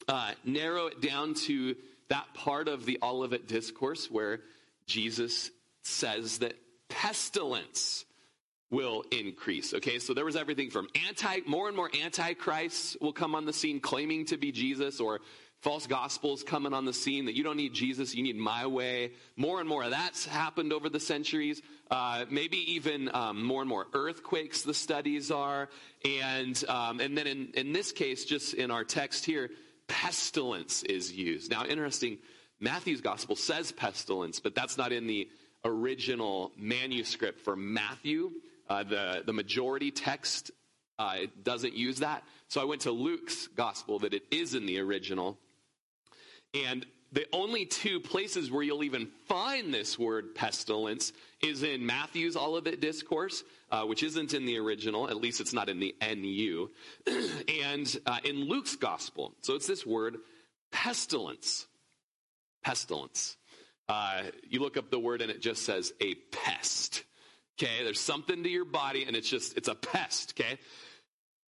[0.10, 1.76] uh, narrow it down to
[2.10, 4.42] that part of the Olivet discourse where
[4.86, 5.50] Jesus
[5.88, 6.56] says that
[6.90, 8.06] pestilence
[8.72, 9.74] will increase.
[9.74, 13.54] Okay, so there was everything from anti, more and more antichrists will come on the
[13.54, 15.22] scene claiming to be Jesus, or
[15.62, 19.14] false gospels coming on the scene that you don't need Jesus, you need my way.
[19.36, 21.62] More and more of that's happened over the centuries.
[21.90, 25.70] Uh, maybe even um, more and more earthquakes, the studies are.
[26.04, 29.50] And, um, and then in, in this case, just in our text here,
[29.88, 31.50] pestilence is used.
[31.50, 32.20] Now, interesting,
[32.60, 35.30] Matthew's gospel says pestilence, but that's not in the
[35.66, 38.32] original manuscript for Matthew.
[38.70, 40.52] Uh, the, the majority text
[40.98, 42.24] uh, doesn't use that.
[42.48, 45.38] So I went to Luke's gospel that it is in the original.
[46.54, 52.36] And the only two places where you'll even find this word pestilence is in Matthew's
[52.36, 56.68] Olivet Discourse, uh, which isn't in the original, at least it's not in the NU,
[57.64, 59.34] and uh, in Luke's gospel.
[59.42, 60.18] So it's this word
[60.72, 61.68] pestilence.
[62.64, 63.38] Pestilence.
[63.88, 67.04] Uh, you look up the word and it just says a pest.
[67.58, 70.34] Okay, there's something to your body and it's just, it's a pest.
[70.40, 70.60] Okay.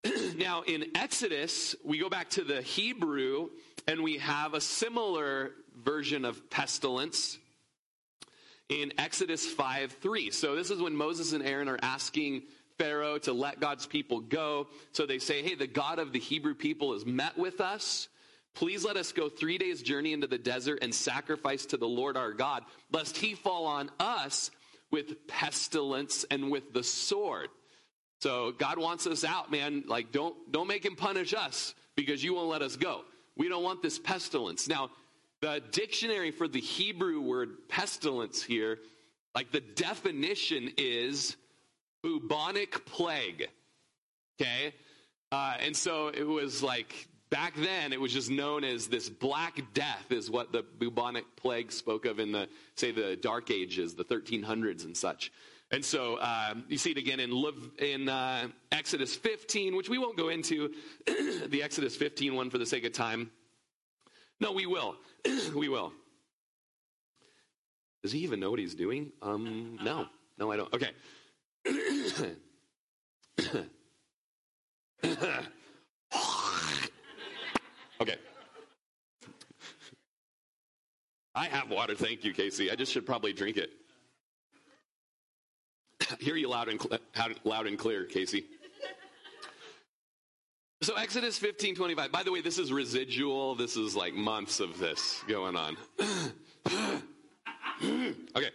[0.38, 3.50] now in Exodus, we go back to the Hebrew
[3.88, 7.38] and we have a similar version of pestilence
[8.69, 10.32] in Exodus 5 3.
[10.32, 12.43] So this is when Moses and Aaron are asking
[12.78, 14.67] Pharaoh to let God's people go.
[14.91, 18.08] So they say, Hey, the God of the Hebrew people has met with us.
[18.57, 22.17] Please let us go three days' journey into the desert and sacrifice to the Lord
[22.17, 24.49] our God, lest he fall on us
[24.89, 27.49] with pestilence and with the sword.
[28.19, 29.83] So God wants us out, man.
[29.85, 33.01] Like, don't, don't make him punish us because you won't let us go.
[33.35, 34.67] We don't want this pestilence.
[34.67, 34.89] Now,
[35.39, 38.79] the dictionary for the Hebrew word pestilence here,
[39.35, 41.37] like the definition is
[42.01, 43.49] bubonic plague.
[44.41, 44.73] Okay?
[45.31, 49.61] Uh, and so it was like back then it was just known as this black
[49.73, 54.05] death is what the bubonic plague spoke of in the say the dark ages the
[54.05, 55.31] 1300s and such.
[55.69, 57.43] And so um, you see it again in,
[57.79, 60.73] in uh, exodus 15 which we won't go into
[61.05, 63.31] the exodus 15 one for the sake of time.
[64.39, 64.95] No we will.
[65.55, 65.91] We will.
[68.03, 69.11] Does he even know what he's doing?
[69.21, 70.07] Um no.
[70.37, 70.73] No i don't.
[70.73, 70.91] Okay
[78.01, 78.15] Okay.
[81.36, 81.95] I have water.
[81.95, 82.71] Thank you, Casey.
[82.71, 83.71] I just should probably drink it.
[86.19, 86.99] Hear you loud and, cl-
[87.43, 88.45] loud and clear, Casey.
[90.81, 92.12] So Exodus 15, 25.
[92.12, 93.55] By the way, this is residual.
[93.55, 95.75] This is like months of this going on.
[98.36, 98.51] okay.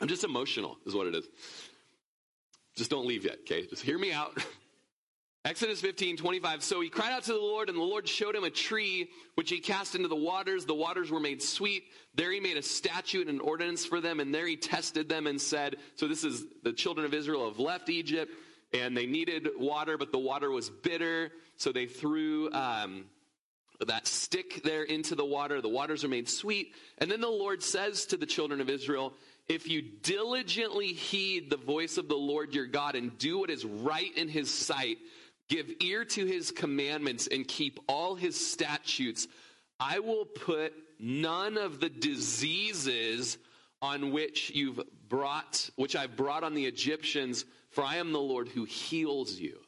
[0.00, 1.24] I'm just emotional, is what it is.
[2.76, 3.66] Just don't leave yet, okay?
[3.66, 4.36] Just hear me out.
[5.48, 6.62] Exodus 15, 25.
[6.62, 9.48] So he cried out to the Lord, and the Lord showed him a tree which
[9.48, 10.66] he cast into the waters.
[10.66, 11.84] The waters were made sweet.
[12.14, 15.26] There he made a statute and an ordinance for them, and there he tested them
[15.26, 18.30] and said, So this is the children of Israel have left Egypt,
[18.74, 21.30] and they needed water, but the water was bitter.
[21.56, 23.06] So they threw um,
[23.86, 25.62] that stick there into the water.
[25.62, 26.74] The waters are made sweet.
[26.98, 29.14] And then the Lord says to the children of Israel,
[29.48, 33.64] if you diligently heed the voice of the Lord your God and do what is
[33.64, 34.98] right in his sight,
[35.48, 39.26] Give ear to his commandments and keep all his statutes.
[39.80, 43.38] I will put none of the diseases
[43.80, 48.48] on which you've brought, which I've brought on the Egyptians, for I am the Lord
[48.48, 49.58] who heals you.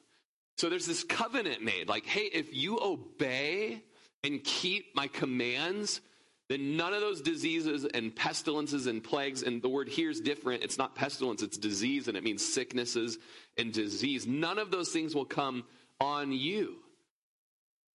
[0.59, 3.83] So there's this covenant made like, hey, if you obey
[4.23, 6.01] and keep my commands,
[6.50, 10.64] then none of those diseases and pestilences and plagues, and the word here is different.
[10.64, 13.18] It's not pestilence, it's disease, and it means sicknesses
[13.56, 14.26] and disease.
[14.26, 15.62] None of those things will come
[16.00, 16.78] on you.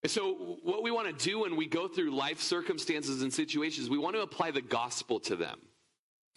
[0.03, 3.89] And so, what we want to do when we go through life circumstances and situations,
[3.89, 5.59] we want to apply the gospel to them.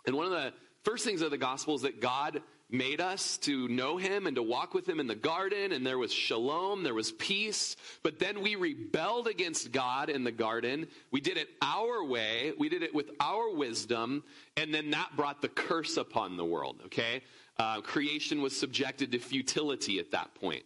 [0.04, 0.52] And one of the
[0.82, 4.42] first things of the gospel is that God made us to know him and to
[4.42, 7.76] walk with him in the garden, and there was shalom, there was peace.
[8.02, 10.86] But then we rebelled against God in the garden.
[11.10, 14.22] We did it our way, we did it with our wisdom,
[14.56, 17.22] and then that brought the curse upon the world, okay?
[17.58, 20.62] Uh, creation was subjected to futility at that point.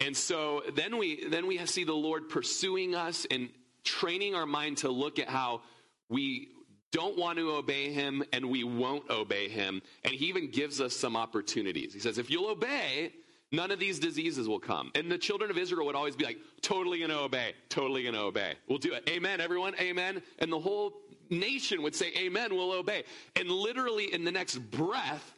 [0.00, 3.50] And so then we then we see the Lord pursuing us and
[3.84, 5.60] training our mind to look at how
[6.08, 6.48] we
[6.92, 9.82] don't want to obey him and we won't obey him.
[10.04, 11.92] And he even gives us some opportunities.
[11.92, 13.12] He says, if you'll obey,
[13.52, 14.90] none of these diseases will come.
[14.94, 18.14] And the children of Israel would always be like, totally going to obey, totally going
[18.14, 18.54] to obey.
[18.68, 19.08] We'll do it.
[19.08, 20.22] Amen, everyone, amen.
[20.38, 20.94] And the whole
[21.28, 23.04] nation would say, amen, we'll obey.
[23.36, 25.34] And literally in the next breath,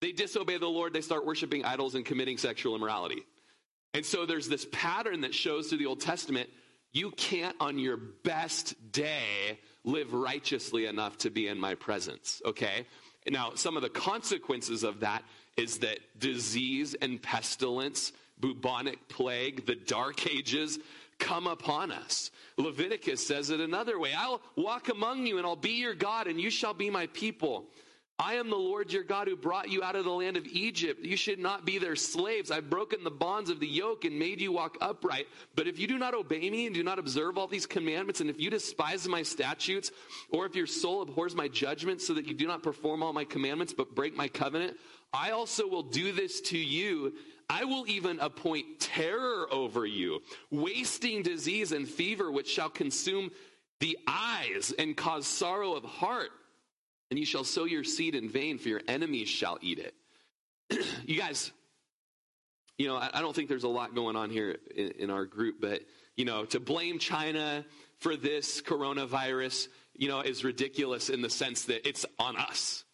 [0.00, 3.22] they disobey the Lord, they start worshiping idols and committing sexual immorality.
[3.92, 6.48] And so there's this pattern that shows through the Old Testament
[6.92, 12.86] you can't, on your best day, live righteously enough to be in my presence, okay?
[13.28, 15.22] Now, some of the consequences of that
[15.56, 20.78] is that disease and pestilence, bubonic plague, the dark ages
[21.18, 22.30] come upon us.
[22.56, 26.40] Leviticus says it another way I'll walk among you and I'll be your God and
[26.40, 27.66] you shall be my people.
[28.22, 31.02] I am the Lord your God who brought you out of the land of Egypt.
[31.02, 32.50] You should not be their slaves.
[32.50, 35.26] I've broken the bonds of the yoke and made you walk upright.
[35.56, 38.28] But if you do not obey me and do not observe all these commandments, and
[38.28, 39.90] if you despise my statutes,
[40.28, 43.24] or if your soul abhors my judgments so that you do not perform all my
[43.24, 44.76] commandments but break my covenant,
[45.14, 47.14] I also will do this to you.
[47.48, 53.30] I will even appoint terror over you, wasting disease and fever, which shall consume
[53.78, 56.30] the eyes and cause sorrow of heart.
[57.10, 59.94] And you shall sow your seed in vain, for your enemies shall eat it.
[61.06, 61.50] you guys,
[62.78, 65.56] you know, I, don't think there's a lot going on here in, in our group,
[65.60, 65.82] but,
[66.16, 67.64] you know, to blame China
[67.98, 72.84] for this coronavirus, you know, is ridiculous in the sense that it's on us.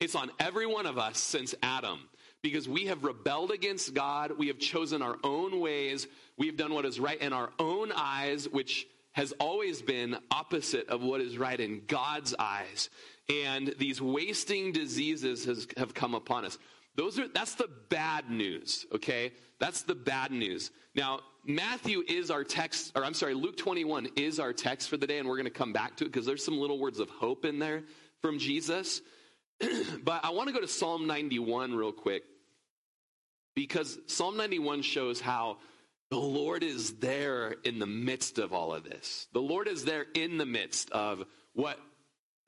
[0.00, 2.00] It's on every one of us since Adam
[2.42, 4.32] because we have rebelled against God.
[4.38, 6.06] We have chosen our own ways.
[6.36, 10.88] We have done what is right in our own eyes, which has always been opposite
[10.88, 12.90] of what is right in God's eyes.
[13.28, 16.58] And these wasting diseases has, have come upon us.
[16.94, 19.32] Those are, that's the bad news, okay?
[19.60, 20.70] That's the bad news.
[20.94, 25.06] Now, Matthew is our text, or I'm sorry, Luke 21 is our text for the
[25.06, 27.08] day, and we're going to come back to it because there's some little words of
[27.08, 27.84] hope in there
[28.20, 29.00] from Jesus.
[30.02, 32.24] but I want to go to Psalm 91 real quick
[33.54, 35.58] because Psalm 91 shows how
[36.10, 39.26] the Lord is there in the midst of all of this.
[39.32, 41.78] The Lord is there in the midst of what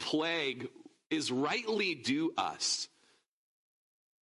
[0.01, 0.69] plague
[1.11, 2.89] is rightly due us.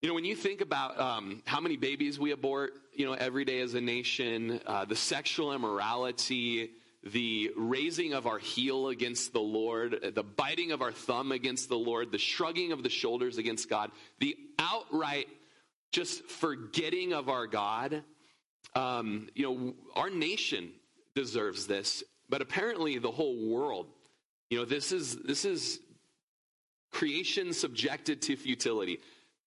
[0.01, 3.43] You know, when you think about um, how many babies we abort, you know, every
[3.43, 6.71] day as a nation, uh, the sexual immorality,
[7.03, 11.77] the raising of our heel against the Lord, the biting of our thumb against the
[11.77, 15.27] Lord, the shrugging of the shoulders against God, the outright
[15.91, 18.03] just forgetting of our God.
[18.75, 20.71] Um, you know, our nation
[21.15, 23.87] deserves this, but apparently the whole world.
[24.49, 25.79] You know, this is this is
[26.91, 28.99] creation subjected to futility.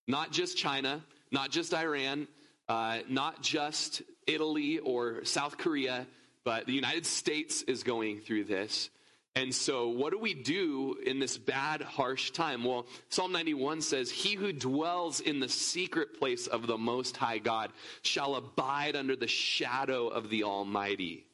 [0.06, 2.28] Not just China, not just Iran,
[2.68, 6.06] uh, not just Italy or South Korea,
[6.44, 8.90] but the United States is going through this.
[9.34, 12.64] And so, what do we do in this bad, harsh time?
[12.64, 17.38] Well, Psalm 91 says, He who dwells in the secret place of the Most High
[17.38, 21.24] God shall abide under the shadow of the Almighty.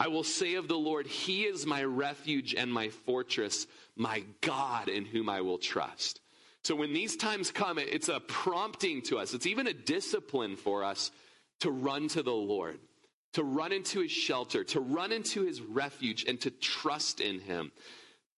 [0.00, 4.88] I will say of the Lord, He is my refuge and my fortress, my God
[4.88, 6.20] in whom I will trust.
[6.62, 10.84] So, when these times come, it's a prompting to us, it's even a discipline for
[10.84, 11.10] us
[11.60, 12.78] to run to the Lord
[13.34, 17.72] to run into his shelter, to run into his refuge, and to trust in him.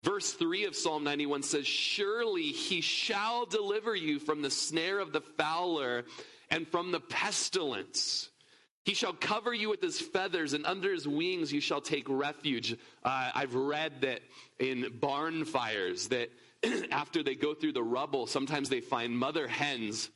[0.03, 5.13] Verse 3 of Psalm 91 says, Surely he shall deliver you from the snare of
[5.13, 6.05] the fowler
[6.51, 8.31] and from the pestilence.
[8.85, 12.77] He shall cover you with his feathers, and under his wings you shall take refuge.
[13.05, 14.21] Uh, I've read that
[14.59, 16.31] in barn fires, that
[16.91, 20.11] after they go through the rubble, sometimes they find mother hens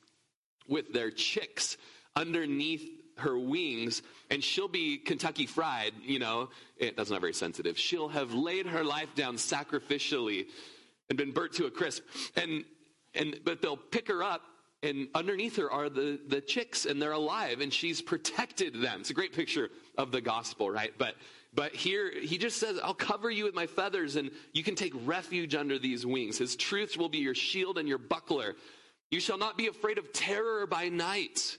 [0.66, 1.76] with their chicks
[2.16, 6.48] underneath her wings and she'll be Kentucky fried, you know.
[6.76, 7.78] It, that's not very sensitive.
[7.78, 10.46] She'll have laid her life down sacrificially
[11.08, 12.02] and been burnt to a crisp.
[12.36, 12.64] And,
[13.14, 14.42] and, but they'll pick her up
[14.84, 19.00] and underneath her are the, the chicks and they're alive and she's protected them.
[19.00, 20.92] It's a great picture of the gospel, right?
[20.98, 21.14] But,
[21.54, 24.92] but here he just says, I'll cover you with my feathers and you can take
[25.04, 26.38] refuge under these wings.
[26.38, 28.54] His truth will be your shield and your buckler.
[29.10, 31.58] You shall not be afraid of terror by night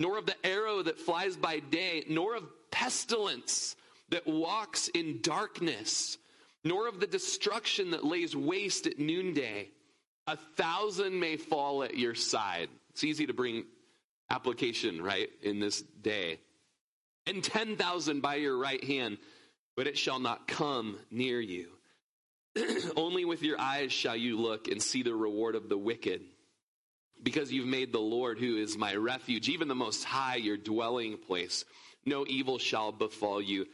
[0.00, 3.76] nor of the arrow that flies by day, nor of pestilence
[4.08, 6.16] that walks in darkness,
[6.64, 9.68] nor of the destruction that lays waste at noonday.
[10.30, 12.68] A thousand may fall at your side.
[12.90, 13.64] It's easy to bring
[14.30, 16.38] application, right, in this day.
[17.26, 19.18] And 10,000 by your right hand,
[19.76, 21.66] but it shall not come near you.
[22.96, 26.22] Only with your eyes shall you look and see the reward of the wicked
[27.20, 31.18] because you've made the Lord, who is my refuge, even the Most High, your dwelling
[31.18, 31.64] place.
[32.06, 33.66] No evil shall befall you,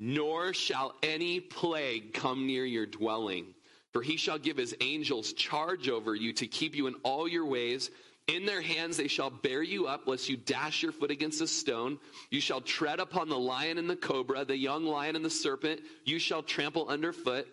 [0.00, 3.54] nor shall any plague come near your dwelling.
[3.92, 7.46] For he shall give his angels charge over you to keep you in all your
[7.46, 7.90] ways.
[8.26, 11.46] In their hands they shall bear you up, lest you dash your foot against a
[11.46, 11.98] stone.
[12.30, 15.80] You shall tread upon the lion and the cobra, the young lion and the serpent.
[16.04, 17.48] You shall trample underfoot.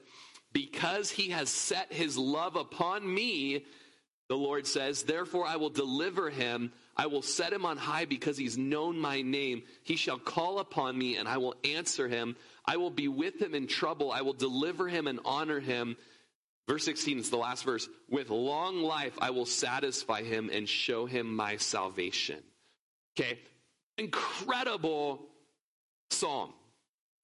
[0.52, 3.66] Because he has set his love upon me,
[4.28, 6.72] the Lord says, Therefore I will deliver him.
[6.98, 9.64] I will set him on high because he's known my name.
[9.84, 12.36] He shall call upon me and I will answer him.
[12.66, 14.12] I will be with him in trouble.
[14.12, 15.98] I will deliver him and honor him.
[16.68, 17.88] Verse 16 is the last verse.
[18.10, 22.42] With long life I will satisfy him and show him my salvation.
[23.18, 23.40] Okay.
[23.98, 25.22] Incredible
[26.10, 26.54] psalm.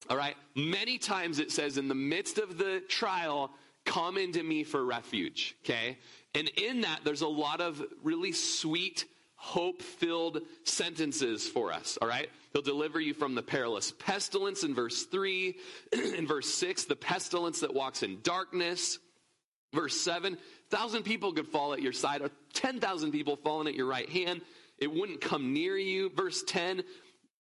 [0.10, 0.36] All right.
[0.56, 3.52] Many times it says, in the midst of the trial,
[3.86, 5.56] come into me for refuge.
[5.64, 5.98] Okay.
[6.34, 12.08] And in that, there's a lot of really sweet, hope filled sentences for us, all
[12.08, 12.30] right?
[12.54, 15.58] He'll deliver you from the perilous pestilence in verse 3.
[16.18, 19.00] in verse 6, the pestilence that walks in darkness.
[19.74, 20.38] Verse 7,
[20.70, 24.42] thousand people could fall at your side, or 10,000 people falling at your right hand.
[24.78, 26.10] it wouldn't come near you.
[26.10, 26.84] Verse 10,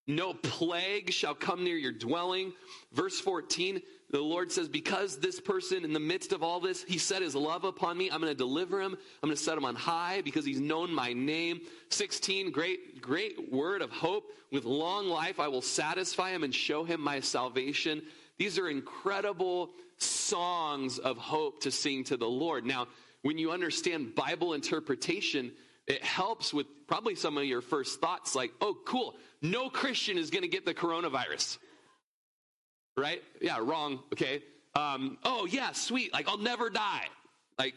[0.07, 2.53] no plague shall come near your dwelling.
[2.91, 6.97] Verse 14, the Lord says, Because this person, in the midst of all this, he
[6.97, 8.93] set his love upon me, I'm going to deliver him.
[9.23, 11.61] I'm going to set him on high because he's known my name.
[11.89, 14.25] 16, great, great word of hope.
[14.51, 18.01] With long life, I will satisfy him and show him my salvation.
[18.41, 19.69] These are incredible
[19.99, 22.65] songs of hope to sing to the Lord.
[22.65, 22.87] Now,
[23.21, 25.51] when you understand Bible interpretation,
[25.85, 29.13] it helps with probably some of your first thoughts like, oh, cool,
[29.43, 31.59] no Christian is going to get the coronavirus
[32.97, 33.21] right?
[33.39, 33.99] Yeah, wrong.
[34.11, 34.41] Okay.
[34.73, 36.11] Um, oh, yeah, sweet.
[36.11, 37.05] Like, I'll never die.
[37.59, 37.75] Like,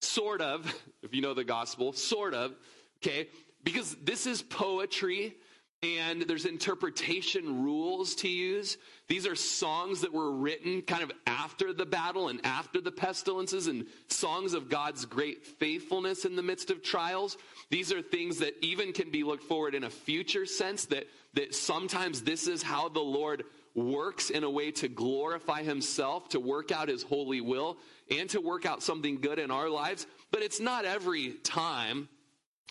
[0.00, 0.66] sort of,
[1.04, 2.52] if you know the gospel, sort of.
[2.98, 3.28] Okay.
[3.62, 5.36] Because this is poetry
[5.84, 8.76] and there's interpretation rules to use.
[9.06, 13.66] These are songs that were written kind of after the battle and after the pestilences
[13.66, 17.36] and songs of God's great faithfulness in the midst of trials.
[17.68, 21.54] These are things that even can be looked forward in a future sense that, that
[21.54, 23.44] sometimes this is how the Lord
[23.74, 27.76] works in a way to glorify himself, to work out his holy will,
[28.10, 30.06] and to work out something good in our lives.
[30.30, 32.08] But it's not every time.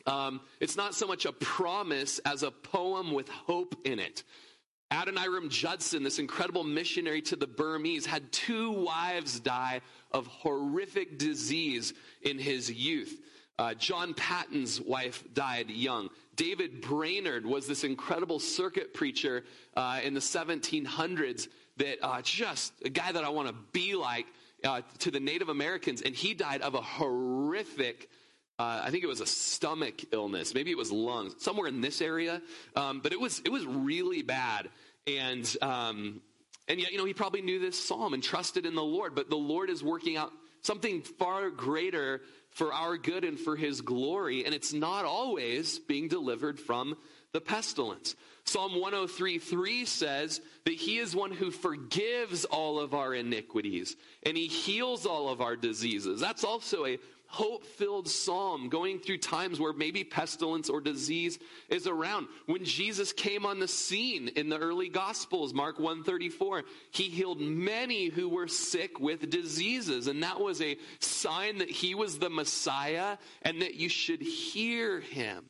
[0.07, 4.23] Um, it's not so much a promise as a poem with hope in it.
[4.93, 9.81] Adoniram Judson, this incredible missionary to the Burmese, had two wives die
[10.11, 13.19] of horrific disease in his youth.
[13.57, 16.09] Uh, John Paton's wife died young.
[16.35, 19.43] David Brainerd was this incredible circuit preacher
[19.75, 24.27] uh, in the 1700s that uh, just a guy that I want to be like
[24.63, 28.09] uh, to the Native Americans, and he died of a horrific.
[28.59, 30.53] Uh, I think it was a stomach illness.
[30.53, 32.41] Maybe it was lungs, somewhere in this area.
[32.75, 34.69] Um, but it was it was really bad,
[35.07, 36.21] and um,
[36.67, 39.15] and yet you know he probably knew this psalm and trusted in the Lord.
[39.15, 40.31] But the Lord is working out
[40.61, 46.07] something far greater for our good and for his glory, and it's not always being
[46.07, 46.95] delivered from
[47.33, 48.15] the pestilence.
[48.45, 54.35] Psalm 103 3 says that he is one who forgives all of our iniquities and
[54.35, 56.19] he heals all of our diseases.
[56.19, 56.99] That's also a
[57.33, 62.27] hope filled psalm going through times where maybe pestilence or disease is around.
[62.45, 66.61] When Jesus came on the scene in the early gospels, Mark 134,
[66.91, 70.05] he healed many who were sick with diseases.
[70.05, 74.99] And that was a sign that he was the Messiah and that you should hear
[74.99, 75.45] him.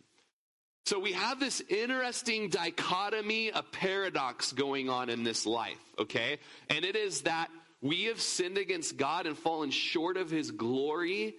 [0.85, 6.37] So we have this interesting dichotomy, a paradox going on in this life, okay?
[6.69, 7.49] And it is that
[7.81, 11.35] we have sinned against God and fallen short of his glory,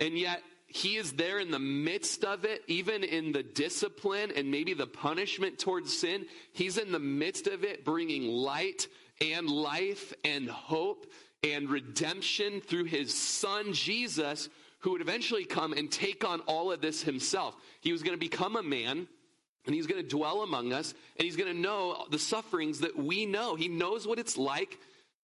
[0.00, 4.50] and yet, he is there in the midst of it, even in the discipline and
[4.50, 6.26] maybe the punishment towards sin.
[6.52, 8.86] He's in the midst of it, bringing light
[9.20, 11.06] and life and hope
[11.42, 14.48] and redemption through his son, Jesus,
[14.78, 17.56] who would eventually come and take on all of this himself.
[17.80, 19.08] He was going to become a man.
[19.66, 22.96] And he's going to dwell among us, and he's going to know the sufferings that
[22.96, 23.56] we know.
[23.56, 24.78] He knows what it's like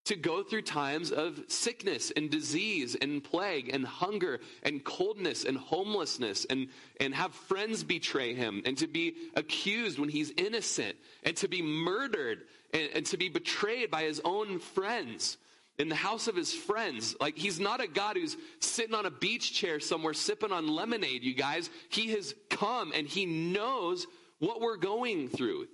[0.07, 5.59] to go through times of sickness and disease and plague and hunger and coldness and
[5.59, 6.69] homelessness and,
[7.01, 11.61] and have friends betray him and to be accused when he's innocent and to be
[11.61, 12.43] murdered
[12.73, 15.39] and, and to be betrayed by his own friends
[15.79, 17.17] in the house of his friends.
[17.21, 21.25] Like, he's not a God who's sitting on a beach chair somewhere sipping on lemonade,
[21.25, 21.69] you guys.
[21.89, 24.07] He has come and he knows
[24.39, 25.67] what we're going through.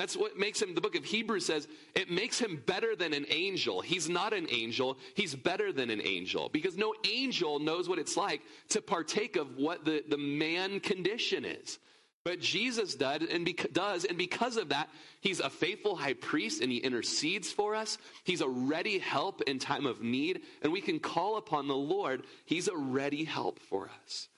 [0.00, 3.26] That's what makes him, the book of Hebrews says, it makes him better than an
[3.28, 3.82] angel.
[3.82, 8.16] He's not an angel, he's better than an angel because no angel knows what it's
[8.16, 8.40] like
[8.70, 11.78] to partake of what the, the man condition is.
[12.24, 14.88] But Jesus does and, bec- does, and because of that,
[15.20, 17.98] he's a faithful high priest and he intercedes for us.
[18.24, 22.22] He's a ready help in time of need, and we can call upon the Lord.
[22.46, 24.30] He's a ready help for us.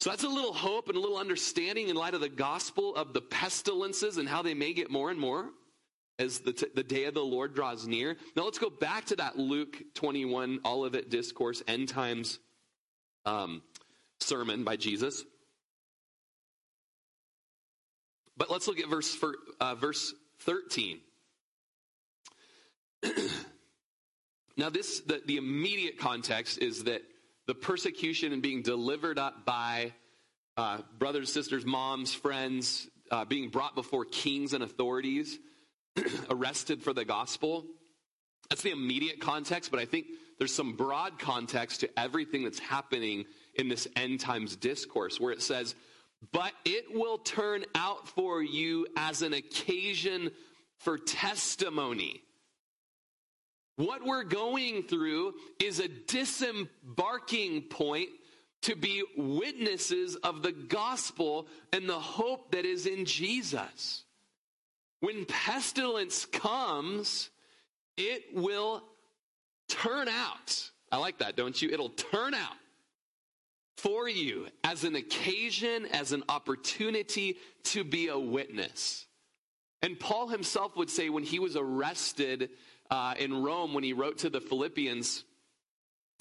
[0.00, 3.12] So that's a little hope and a little understanding in light of the gospel of
[3.12, 5.50] the pestilences and how they may get more and more
[6.18, 8.16] as the, t- the day of the Lord draws near.
[8.36, 12.38] Now let's go back to that Luke 21 Olivet Discourse, end times
[13.24, 13.62] um,
[14.20, 15.24] sermon by Jesus.
[18.36, 21.00] But let's look at verse, for, uh, verse 13.
[24.56, 27.02] now, this the, the immediate context is that
[27.46, 29.92] the persecution and being delivered up by
[30.56, 35.38] uh, brothers, sisters, moms, friends, uh, being brought before kings and authorities,
[36.30, 37.64] arrested for the gospel.
[38.50, 40.06] That's the immediate context, but I think
[40.38, 43.24] there's some broad context to everything that's happening
[43.54, 45.74] in this end times discourse where it says,
[46.32, 50.30] But it will turn out for you as an occasion
[50.78, 52.22] for testimony.
[53.76, 58.08] What we're going through is a disembarking point
[58.62, 64.04] to be witnesses of the gospel and the hope that is in Jesus.
[65.00, 67.30] When pestilence comes,
[67.98, 68.82] it will
[69.68, 70.70] turn out.
[70.90, 71.70] I like that, don't you?
[71.70, 72.56] It'll turn out
[73.76, 79.06] for you as an occasion, as an opportunity to be a witness.
[79.86, 82.50] And Paul himself would say when he was arrested
[82.90, 85.22] uh, in Rome, when he wrote to the Philippians,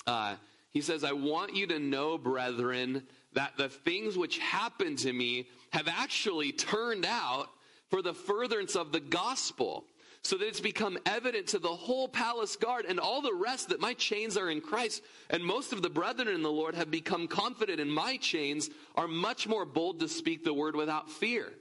[0.06, 0.36] uh,
[0.70, 5.48] he says, I want you to know, brethren, that the things which happened to me
[5.74, 7.48] have actually turned out
[7.90, 9.86] for the furtherance of the gospel
[10.22, 13.82] so that it's become evident to the whole palace guard and all the rest that
[13.82, 15.02] my chains are in Christ.
[15.32, 19.08] And most of the brethren in the Lord have become confident in my chains, are
[19.08, 21.52] much more bold to speak the word without fear.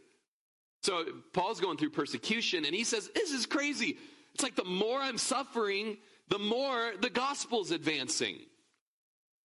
[0.85, 3.97] So Paul's going through persecution and he says, This is crazy.
[4.35, 5.97] It's like the more I'm suffering,
[6.29, 8.37] the more the gospel's advancing.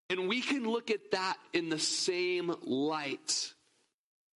[0.10, 3.54] And we can look at that in the same light.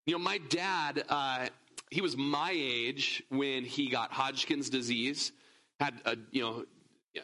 [0.05, 1.47] You know, my dad, uh,
[1.91, 5.33] he was my age when he got Hodgkin's disease.
[5.81, 6.63] Had a, you know,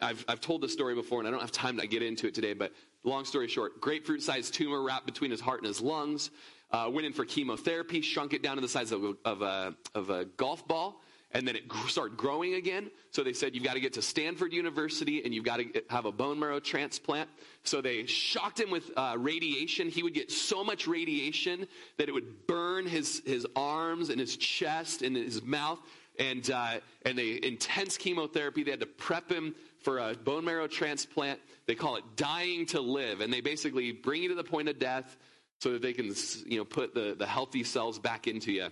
[0.02, 2.34] I've, I've told this story before and I don't have time to get into it
[2.34, 2.72] today, but
[3.02, 6.30] long story short, grapefruit sized tumor wrapped between his heart and his lungs.
[6.72, 9.74] Uh, went in for chemotherapy, shrunk it down to the size of a, of a,
[9.94, 11.00] of a golf ball
[11.32, 12.90] and then it started growing again.
[13.12, 16.04] So they said, You've got to get to Stanford University and you've got to have
[16.04, 17.28] a bone marrow transplant.
[17.62, 19.88] So they shocked him with uh, radiation.
[19.88, 21.66] He would get so much radiation
[21.98, 25.78] that it would burn his, his arms and his chest and his mouth.
[26.18, 28.64] And, uh, and they intense chemotherapy.
[28.64, 31.38] They had to prep him for a bone marrow transplant.
[31.66, 33.20] They call it dying to live.
[33.20, 35.16] And they basically bring you to the point of death
[35.60, 36.12] so that they can
[36.46, 38.68] you know, put the, the healthy cells back into you.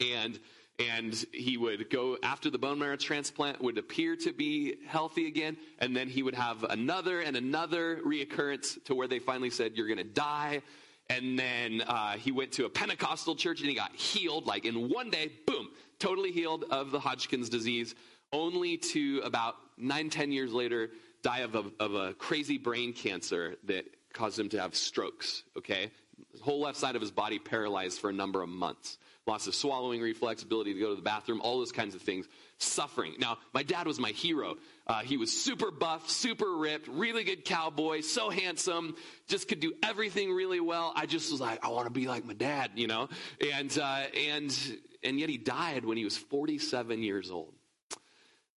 [0.00, 0.38] And
[0.78, 5.56] and he would go after the bone marrow transplant would appear to be healthy again
[5.78, 9.86] and then he would have another and another reoccurrence to where they finally said you're
[9.86, 10.62] going to die
[11.10, 14.88] and then uh, he went to a pentecostal church and he got healed like in
[14.88, 17.94] one day boom totally healed of the hodgkin's disease
[18.32, 20.88] only to about nine ten years later
[21.22, 25.90] die of a, of a crazy brain cancer that caused him to have strokes okay
[26.34, 28.98] the whole left side of his body paralyzed for a number of months
[29.30, 32.26] loss of swallowing reflex, ability to go to the bathroom, all those kinds of things,
[32.58, 33.14] suffering.
[33.18, 34.56] Now, my dad was my hero.
[34.86, 38.96] Uh, he was super buff, super ripped, really good cowboy, so handsome,
[39.28, 40.92] just could do everything really well.
[40.96, 43.08] I just was like, I want to be like my dad, you know?
[43.54, 47.54] And, uh, and, and yet he died when he was 47 years old.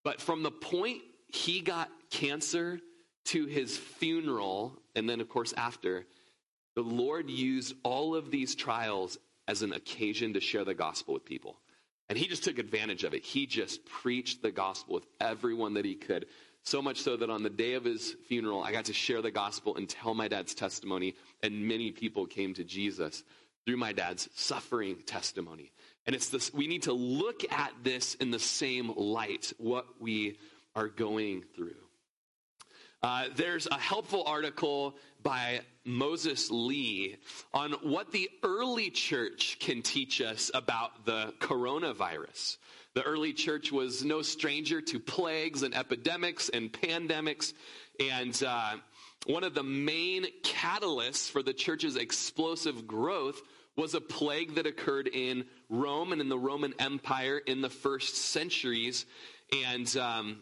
[0.04, 2.80] But from the point he got cancer
[3.26, 6.06] to his funeral, and then, of course, after,
[6.76, 9.18] the Lord used all of these trials
[9.48, 11.58] as an occasion to share the gospel with people.
[12.10, 13.24] And he just took advantage of it.
[13.24, 16.26] He just preached the gospel with everyone that he could.
[16.64, 19.32] So much so that on the day of his funeral, I got to share the
[19.32, 23.24] gospel and tell my dad's testimony, and many people came to Jesus
[23.66, 25.72] through my dad's suffering testimony.
[26.06, 30.38] And it's this, we need to look at this in the same light, what we
[30.76, 31.76] are going through.
[33.04, 37.18] Uh, there's a helpful article by Moses Lee
[37.54, 42.58] on what the early church can teach us about the coronavirus.
[42.94, 47.52] The early church was no stranger to plagues and epidemics and pandemics.
[48.00, 48.76] And uh,
[49.26, 53.42] one of the main catalysts for the church's explosive growth
[53.76, 58.16] was a plague that occurred in Rome and in the Roman Empire in the first
[58.16, 59.06] centuries.
[59.66, 60.38] And um,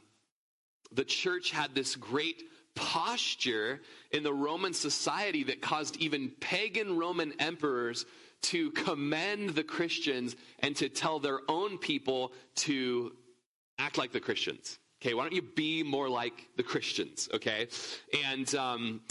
[0.91, 2.43] the church had this great
[2.75, 8.05] posture in the Roman society that caused even pagan Roman emperors
[8.43, 13.13] to commend the Christians and to tell their own people to
[13.77, 14.79] act like the Christians.
[15.01, 17.27] Okay, why don't you be more like the Christians?
[17.33, 17.67] Okay,
[18.25, 19.01] and um,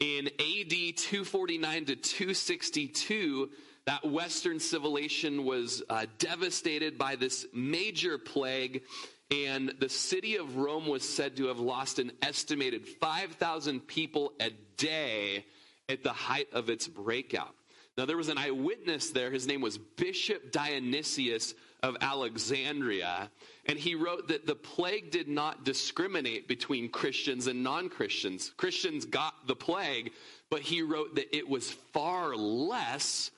[0.00, 3.50] in AD 249 to 262,
[3.86, 8.82] that Western civilization was uh, devastated by this major plague
[9.30, 14.50] and the city of Rome was said to have lost an estimated 5,000 people a
[14.76, 15.44] day
[15.88, 17.54] at the height of its breakout.
[17.96, 19.30] Now, there was an eyewitness there.
[19.30, 23.30] His name was Bishop Dionysius of Alexandria.
[23.66, 28.52] And he wrote that the plague did not discriminate between Christians and non Christians.
[28.56, 30.12] Christians got the plague,
[30.50, 33.30] but he wrote that it was far less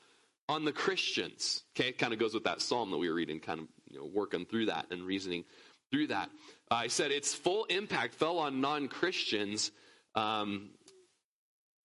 [0.48, 1.62] on the Christians.
[1.74, 3.98] Okay, it kind of goes with that psalm that we were reading, kind of you
[3.98, 5.44] know, working through that and reasoning
[5.92, 6.30] through that.
[6.70, 9.70] Uh, I said its full impact fell on non Christians.
[10.14, 10.70] Um,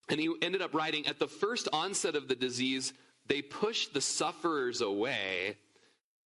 [0.09, 2.93] and he ended up writing at the first onset of the disease,
[3.27, 5.57] they pushed the sufferers away,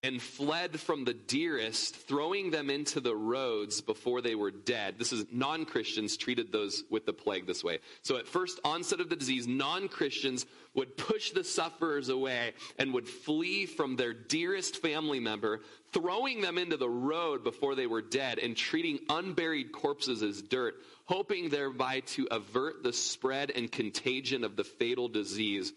[0.03, 4.95] and fled from the dearest, throwing them into the roads before they were dead.
[4.97, 7.79] This is non Christians treated those with the plague this way.
[8.01, 12.93] So, at first onset of the disease, non Christians would push the sufferers away and
[12.93, 15.61] would flee from their dearest family member,
[15.93, 20.75] throwing them into the road before they were dead and treating unburied corpses as dirt,
[21.05, 25.73] hoping thereby to avert the spread and contagion of the fatal disease.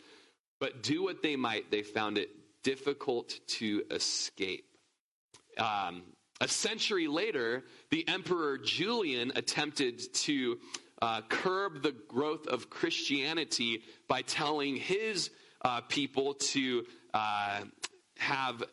[0.60, 2.30] But do what they might, they found it
[2.64, 4.66] difficult to escape.
[5.56, 6.02] Um,
[6.40, 10.58] a century later, the Emperor Julian attempted to
[11.00, 15.30] uh, curb the growth of Christianity by telling his
[15.62, 17.60] uh, people to uh,
[18.18, 18.64] have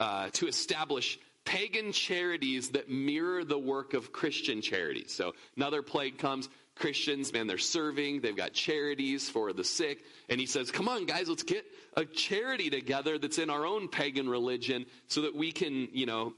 [0.00, 5.12] uh, to establish pagan charities that mirror the work of Christian charities.
[5.12, 6.48] So another plague comes.
[6.76, 8.20] Christians, man, they're serving.
[8.20, 10.04] They've got charities for the sick.
[10.28, 11.64] And he says, come on, guys, let's get
[11.96, 16.32] a charity together that's in our own pagan religion so that we can, you know,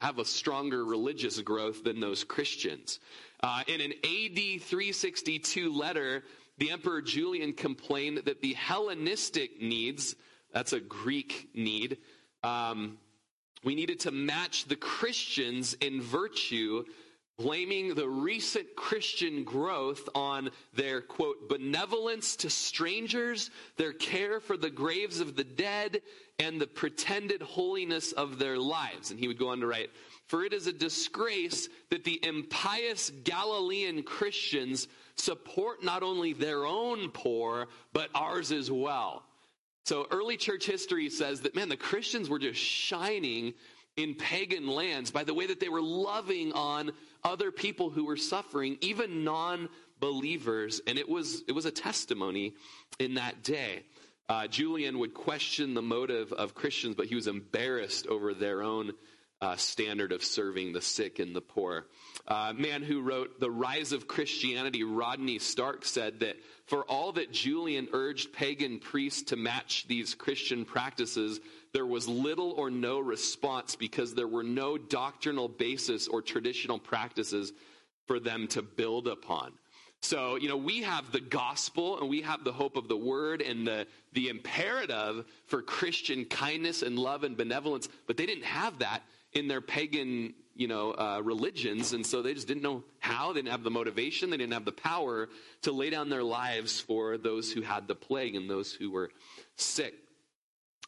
[0.00, 3.00] have a stronger religious growth than those Christians.
[3.42, 6.22] Uh, in an AD 362 letter,
[6.58, 10.14] the Emperor Julian complained that the Hellenistic needs,
[10.52, 11.98] that's a Greek need,
[12.42, 12.98] um,
[13.64, 16.84] we needed to match the Christians in virtue
[17.38, 24.70] blaming the recent Christian growth on their, quote, benevolence to strangers, their care for the
[24.70, 26.00] graves of the dead,
[26.38, 29.10] and the pretended holiness of their lives.
[29.10, 29.90] And he would go on to write,
[30.26, 37.10] For it is a disgrace that the impious Galilean Christians support not only their own
[37.10, 39.24] poor, but ours as well.
[39.84, 43.54] So early church history says that, man, the Christians were just shining
[43.96, 46.92] in pagan lands by the way that they were loving on
[47.26, 49.68] other people who were suffering, even non
[49.98, 50.80] believers.
[50.86, 52.54] And it was, it was a testimony
[52.98, 53.82] in that day.
[54.28, 58.92] Uh, Julian would question the motive of Christians, but he was embarrassed over their own
[59.40, 61.86] uh, standard of serving the sick and the poor.
[62.26, 67.32] Uh, man who wrote The Rise of Christianity, Rodney Stark, said that for all that
[67.32, 71.38] Julian urged pagan priests to match these Christian practices,
[71.76, 77.52] there was little or no response because there were no doctrinal basis or traditional practices
[78.06, 79.52] for them to build upon.
[80.00, 83.42] So, you know, we have the gospel and we have the hope of the word
[83.42, 88.78] and the, the imperative for Christian kindness and love and benevolence, but they didn't have
[88.78, 89.02] that
[89.34, 91.92] in their pagan, you know, uh, religions.
[91.92, 93.34] And so they just didn't know how.
[93.34, 94.30] They didn't have the motivation.
[94.30, 95.28] They didn't have the power
[95.60, 99.10] to lay down their lives for those who had the plague and those who were
[99.56, 99.92] sick.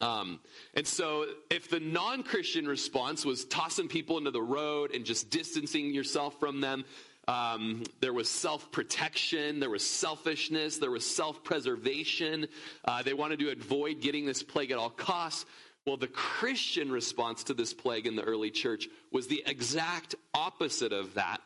[0.00, 0.40] Um,
[0.74, 5.30] and so, if the non Christian response was tossing people into the road and just
[5.30, 6.84] distancing yourself from them,
[7.26, 12.46] um, there was self protection, there was selfishness, there was self preservation.
[12.84, 15.44] Uh, they wanted to avoid getting this plague at all costs.
[15.86, 20.92] Well, the Christian response to this plague in the early church was the exact opposite
[20.92, 21.40] of that.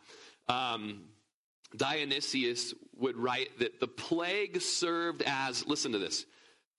[0.48, 1.04] Um,
[1.76, 6.26] Dionysius would write that the plague served as, listen to this,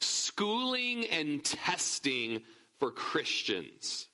[0.03, 2.41] schooling and testing
[2.79, 4.07] for Christians.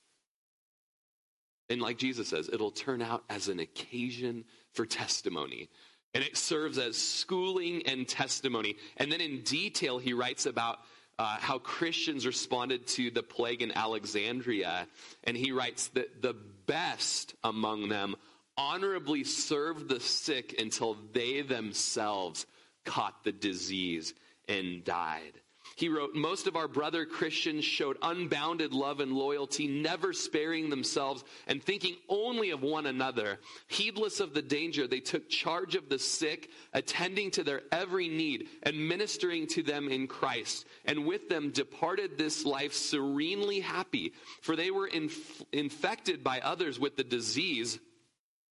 [1.69, 5.69] And like Jesus says, it'll turn out as an occasion for testimony.
[6.13, 8.75] And it serves as schooling and testimony.
[8.97, 10.79] And then in detail, he writes about
[11.19, 14.87] uh, how Christians responded to the plague in Alexandria.
[15.25, 16.35] And he writes that the
[16.65, 18.15] best among them
[18.57, 22.45] honorably served the sick until they themselves
[22.85, 24.13] caught the disease
[24.47, 25.33] and died.
[25.79, 31.23] He wrote, Most of our brother Christians showed unbounded love and loyalty, never sparing themselves
[31.47, 33.39] and thinking only of one another.
[33.69, 38.49] Heedless of the danger, they took charge of the sick, attending to their every need
[38.63, 40.65] and ministering to them in Christ.
[40.83, 44.11] And with them departed this life serenely happy,
[44.41, 47.79] for they were inf- infected by others with the disease,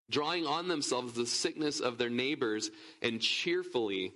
[0.09, 2.71] drawing on themselves the sickness of their neighbors
[3.03, 4.13] and cheerfully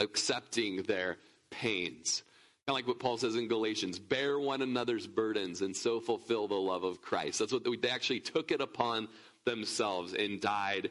[0.00, 1.16] accepting their
[1.60, 2.22] pains.
[2.66, 6.48] Kind of like what Paul says in Galatians bear one another's burdens and so fulfill
[6.48, 7.38] the love of Christ.
[7.38, 9.08] That's what they, actually took it upon
[9.44, 10.90] themselves and died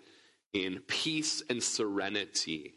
[0.54, 2.74] in peace and serenity.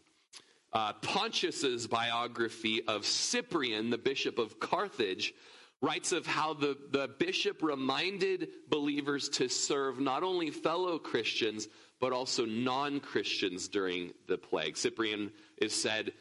[0.72, 5.34] Uh, Pontius's biography of Cyprian, the bishop of Carthage,
[5.82, 11.68] writes of how the, the bishop reminded believers to serve not only fellow Christians,
[12.00, 14.76] but also non Christians during the plague.
[14.76, 16.12] Cyprian is said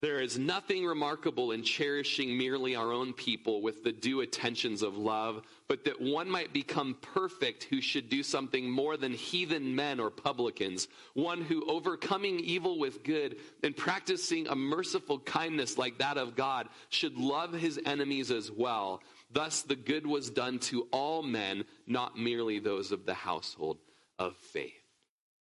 [0.00, 4.96] There is nothing remarkable in cherishing merely our own people with the due attentions of
[4.96, 9.98] love, but that one might become perfect who should do something more than heathen men
[9.98, 16.16] or publicans, one who, overcoming evil with good and practicing a merciful kindness like that
[16.16, 19.02] of God, should love his enemies as well.
[19.32, 23.78] Thus, the good was done to all men, not merely those of the household
[24.16, 24.77] of faith.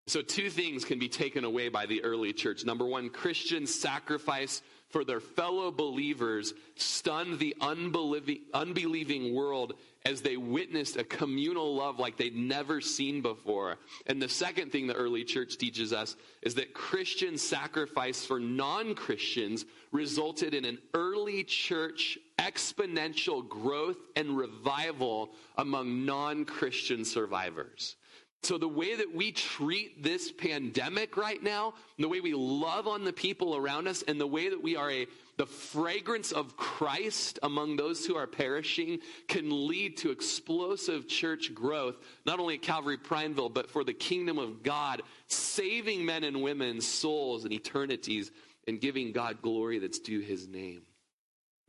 [0.07, 2.63] So, two things can be taken away by the early church.
[2.63, 9.73] Number one, Christian sacrifice for their fellow believers stunned the unbelieving, world
[10.05, 13.75] as they witnessed a communal love like they'd never seen before.
[14.05, 18.95] And the second thing the early church teaches us is that Christian sacrifice for non
[18.95, 27.96] Christians resulted in an early church exponential growth and revival among non Christian survivors.
[28.43, 33.03] So, the way that we treat this pandemic right now, the way we love on
[33.03, 35.07] the people around us, and the way that we are a,
[35.37, 41.97] the fragrance of Christ among those who are perishing can lead to explosive church growth,
[42.25, 46.87] not only at Calvary Prineville, but for the kingdom of God, saving men and women's
[46.87, 48.31] souls and eternities
[48.67, 50.83] and giving God glory that's due his name.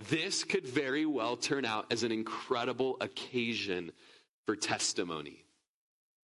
[0.09, 3.91] This could very well turn out as an incredible occasion
[4.47, 5.45] for testimony.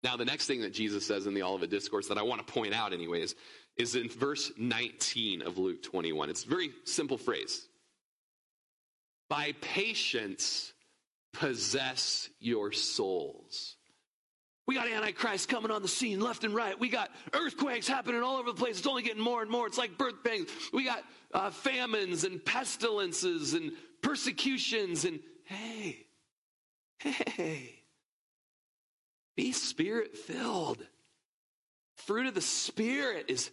[0.04, 2.54] Now, the next thing that Jesus says in the Olivet Discourse that I want to
[2.54, 3.36] point out, anyways,
[3.78, 6.30] is in verse 19 of Luke 21.
[6.30, 7.68] It's a very simple phrase.
[9.30, 10.74] By patience,
[11.32, 13.78] possess your souls.
[14.66, 16.80] We got Antichrist coming on the scene left and right.
[16.80, 18.78] We got earthquakes happening all over the place.
[18.78, 19.68] It's only getting more and more.
[19.68, 20.48] It's like birth pangs.
[20.72, 25.04] We got uh, famines and pestilences and persecutions.
[25.04, 26.06] And hey,
[27.00, 27.83] hey,
[29.36, 30.86] be spirit filled.
[31.96, 33.50] Fruit of the Spirit is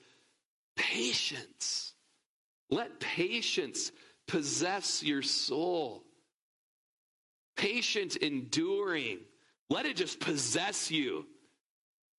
[0.76, 1.93] patience.
[2.70, 3.93] Let patience
[4.26, 6.03] possess your soul.
[7.57, 9.18] Patient enduring.
[9.68, 11.26] Let it just possess you.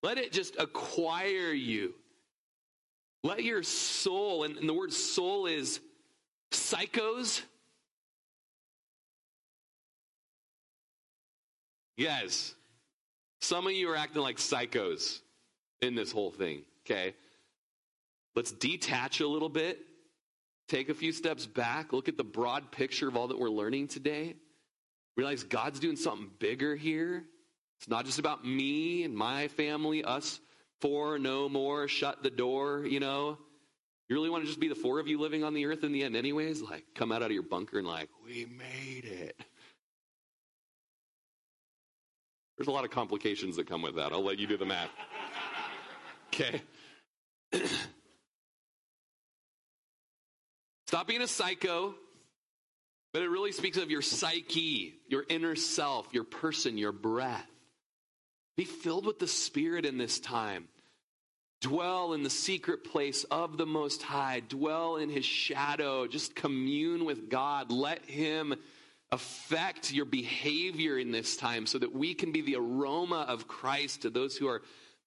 [0.02, 1.94] Let it just acquire you.
[3.24, 5.80] Let your soul, and, and the word soul is
[6.50, 7.42] psychos.
[11.96, 12.54] Yes,
[13.42, 15.20] some of you are acting like psychos
[15.80, 17.14] in this whole thing, okay?
[18.34, 19.78] Let's detach a little bit,
[20.68, 23.88] take a few steps back, look at the broad picture of all that we're learning
[23.88, 24.34] today.
[25.16, 27.24] Realize God's doing something bigger here.
[27.78, 30.40] It's not just about me and my family, us
[30.80, 33.38] four, no more, shut the door, you know.
[34.08, 35.92] You really want to just be the four of you living on the earth in
[35.92, 36.62] the end, anyways?
[36.62, 39.38] Like, come out out of your bunker and, like, we made it.
[42.62, 44.12] There's a lot of complications that come with that.
[44.12, 44.90] I'll let you do the math.
[46.28, 46.62] Okay.
[50.86, 51.96] Stop being a psycho,
[53.12, 57.50] but it really speaks of your psyche, your inner self, your person, your breath.
[58.56, 60.68] Be filled with the Spirit in this time.
[61.62, 64.38] Dwell in the secret place of the Most High.
[64.48, 66.06] Dwell in His shadow.
[66.06, 67.72] Just commune with God.
[67.72, 68.54] Let Him
[69.12, 74.02] affect your behavior in this time so that we can be the aroma of Christ
[74.02, 74.62] to those who are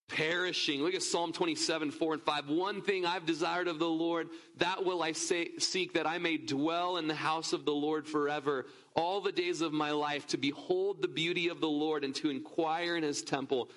[0.07, 0.81] perishing.
[0.83, 2.49] Look at Psalm 27, 4 and 5.
[2.49, 6.37] One thing I've desired of the Lord, that will I say, seek, that I may
[6.37, 10.37] dwell in the house of the Lord forever, all the days of my life, to
[10.37, 13.69] behold the beauty of the Lord and to inquire in his temple.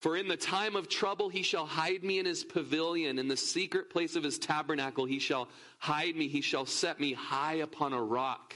[0.00, 3.36] For in the time of trouble he shall hide me in his pavilion, in the
[3.36, 7.92] secret place of his tabernacle he shall hide me, he shall set me high upon
[7.92, 8.54] a rock.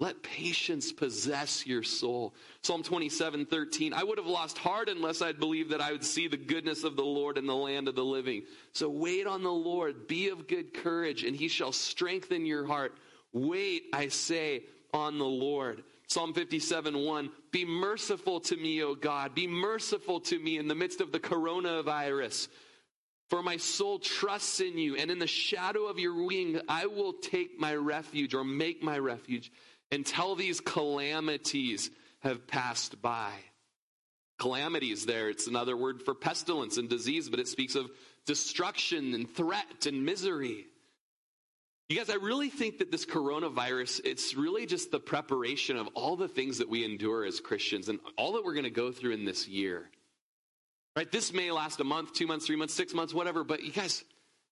[0.00, 2.32] Let patience possess your soul.
[2.62, 3.92] Psalm 27, 13.
[3.92, 6.94] I would have lost heart unless I'd believed that I would see the goodness of
[6.94, 8.44] the Lord in the land of the living.
[8.72, 10.06] So wait on the Lord.
[10.06, 12.94] Be of good courage, and he shall strengthen your heart.
[13.32, 14.62] Wait, I say,
[14.94, 15.82] on the Lord.
[16.06, 17.30] Psalm 57, 1.
[17.50, 19.34] Be merciful to me, O God.
[19.34, 22.46] Be merciful to me in the midst of the coronavirus.
[23.30, 27.12] For my soul trusts in you, and in the shadow of your wing, I will
[27.12, 29.52] take my refuge or make my refuge
[29.90, 33.32] until these calamities have passed by.
[34.38, 37.90] Calamities there, it's another word for pestilence and disease, but it speaks of
[38.26, 40.66] destruction and threat and misery.
[41.88, 46.16] You guys, I really think that this coronavirus, it's really just the preparation of all
[46.16, 49.12] the things that we endure as Christians and all that we're going to go through
[49.12, 49.88] in this year.
[50.94, 51.10] Right?
[51.10, 54.04] This may last a month, two months, three months, six months, whatever, but you guys,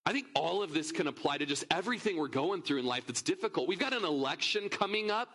[0.07, 3.05] I think all of this can apply to just everything we're going through in life
[3.07, 3.67] that's difficult.
[3.67, 5.27] We've got an election coming up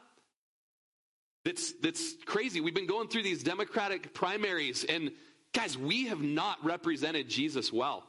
[1.44, 2.62] that's, that's crazy.
[2.62, 5.12] We've been going through these Democratic primaries, and
[5.52, 8.04] guys, we have not represented Jesus well.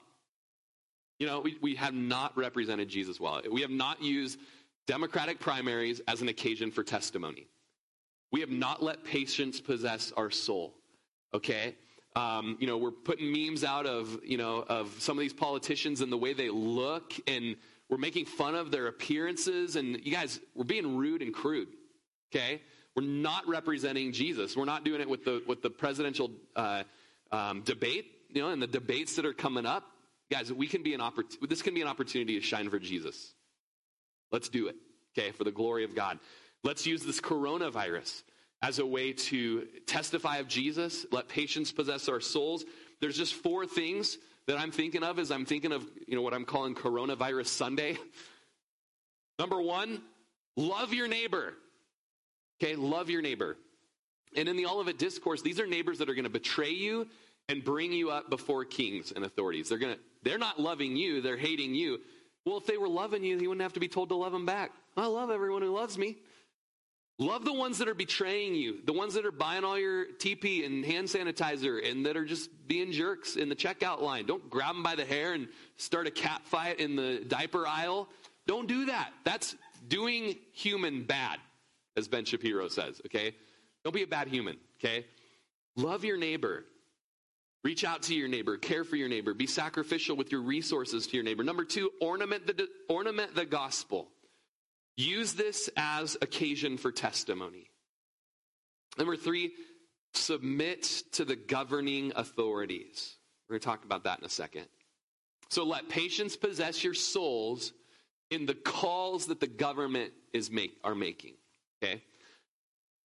[1.20, 3.42] You know, we, we have not represented Jesus well.
[3.52, 4.40] We have not used
[4.88, 7.46] Democratic primaries as an occasion for testimony.
[8.32, 10.76] We have not let patience possess our soul.
[11.34, 11.76] Okay?
[12.16, 16.02] Um, you know, we're putting memes out of, you know, of some of these politicians
[16.02, 17.56] and the way they look, and
[17.90, 19.76] we're making fun of their appearances.
[19.76, 21.70] And you guys, we're being rude and crude.
[22.32, 22.62] Okay?
[22.96, 24.56] We're not representing Jesus.
[24.56, 26.84] We're not doing it with the, with the presidential uh,
[27.32, 29.84] um, debate, you know, and the debates that are coming up.
[30.32, 33.34] Guys, we can be an oppor- this can be an opportunity to shine for Jesus.
[34.32, 34.76] Let's do it,
[35.18, 36.20] okay, for the glory of God.
[36.64, 38.24] Let's use this coronavirus
[38.64, 42.64] as a way to testify of Jesus, let patience possess our souls.
[43.02, 46.34] There's just four things that I'm thinking of as I'm thinking of, you know, what
[46.34, 47.98] I'm calling coronavirus Sunday.
[49.40, 50.02] Number one,
[50.56, 51.56] love your neighbor.
[52.62, 53.58] Okay, love your neighbor.
[54.36, 57.08] And in the Olivet Discourse, these are neighbors that are going to betray you
[57.50, 59.68] and bring you up before kings and authorities.
[59.68, 62.00] They're going to they're not loving you, they're hating you.
[62.46, 64.46] Well, if they were loving you, he wouldn't have to be told to love them
[64.46, 64.72] back.
[64.96, 66.18] I love everyone who loves me.
[67.24, 70.66] Love the ones that are betraying you, the ones that are buying all your TP
[70.66, 74.26] and hand sanitizer and that are just being jerks in the checkout line.
[74.26, 75.48] Don't grab them by the hair and
[75.78, 78.10] start a cat fight in the diaper aisle.
[78.46, 79.14] Don't do that.
[79.24, 79.56] That's
[79.88, 81.40] doing human bad,
[81.96, 83.34] as Ben Shapiro says, okay?
[83.86, 85.06] Don't be a bad human, okay?
[85.78, 86.66] Love your neighbor.
[87.64, 91.16] Reach out to your neighbor, care for your neighbor, be sacrificial with your resources to
[91.16, 91.46] your neighbor.
[91.46, 94.10] Number two, ornament the, ornament the gospel.
[94.96, 97.70] Use this as occasion for testimony.
[98.98, 99.54] Number three,
[100.14, 100.84] submit
[101.14, 103.18] to the governing authorities.
[103.48, 104.66] We're going to talk about that in a second.
[105.50, 107.74] So let patience possess your souls
[108.30, 111.36] in the calls that the government is make, are making.
[111.84, 112.04] Okay?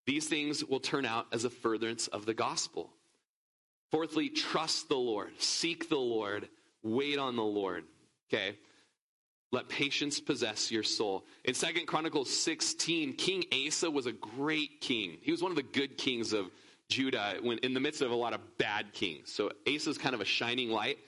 [0.06, 2.90] These things will turn out as a furtherance of the gospel.
[3.90, 6.48] Fourthly, trust the Lord, seek the Lord,
[6.82, 7.84] wait on the Lord.
[8.32, 8.58] Okay?
[9.50, 11.24] Let patience possess your soul.
[11.44, 15.16] In Second Chronicles 16, King Asa was a great king.
[15.22, 16.50] He was one of the good kings of
[16.88, 19.32] Judah when in the midst of a lot of bad kings.
[19.32, 20.98] So Asa is kind of a shining light,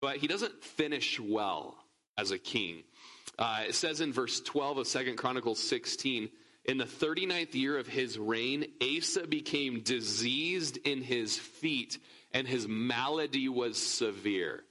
[0.00, 1.76] but he doesn't finish well
[2.18, 2.82] as a king.
[3.38, 6.28] Uh, it says in verse 12 of Second Chronicles 16,
[6.64, 11.98] in the 39th year of his reign, Asa became diseased in his feet,
[12.32, 14.64] and his malady was severe.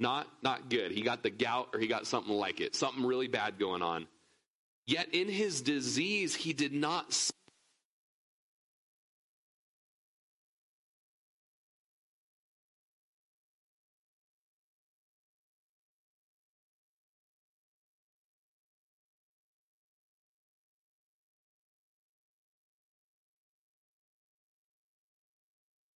[0.00, 0.92] Not, not good.
[0.92, 4.08] He got the gout or he got something like it, something really bad going on.
[4.86, 7.12] Yet in his disease, he did not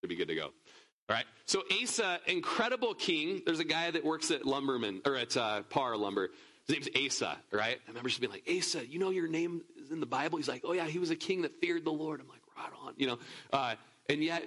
[0.03, 0.51] to be good to go.
[1.09, 1.27] All right.
[1.45, 3.43] So Asa, incredible king.
[3.45, 6.31] There's a guy that works at Lumberman or at uh, Parr Lumber.
[6.67, 7.37] His name's Asa.
[7.53, 7.79] Right.
[7.87, 10.39] I remember just being like, Asa, you know your name is in the Bible.
[10.39, 12.21] He's like, oh yeah, he was a king that feared the Lord.
[12.21, 12.95] I'm like, right on.
[12.97, 13.19] You know.
[13.53, 13.75] Uh,
[14.09, 14.45] and yet,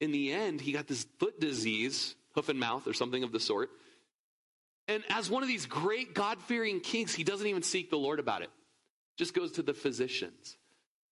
[0.00, 3.40] in the end, he got this foot disease, hoof and mouth, or something of the
[3.40, 3.70] sort.
[4.88, 8.20] And as one of these great God fearing kings, he doesn't even seek the Lord
[8.20, 8.50] about it.
[9.16, 10.56] Just goes to the physicians.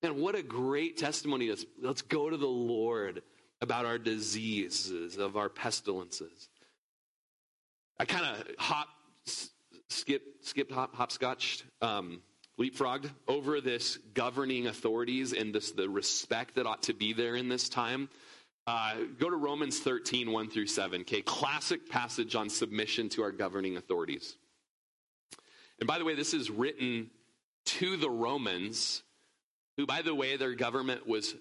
[0.02, 1.66] And what a great testimony is.
[1.80, 3.22] Let's go to the Lord
[3.64, 6.50] about our diseases, of our pestilences.
[7.98, 8.88] I kind of hop,
[9.88, 12.20] skip, skipped, hop, hopscotched, um,
[12.60, 17.48] leapfrogged over this governing authorities and this the respect that ought to be there in
[17.48, 18.10] this time.
[18.66, 21.00] Uh, go to Romans 13, 1 through 7.
[21.00, 24.36] Okay, classic passage on submission to our governing authorities.
[25.80, 27.10] And by the way, this is written
[27.64, 29.02] to the Romans,
[29.78, 31.34] who, by the way, their government was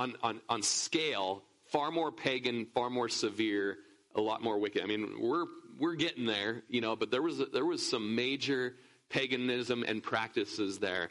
[0.00, 3.78] on, on, on scale far more pagan, far more severe,
[4.16, 4.82] a lot more wicked.
[4.82, 5.46] I mean, we're
[5.78, 8.74] we're getting there, you know, but there was there was some major
[9.08, 11.10] paganism and practices there.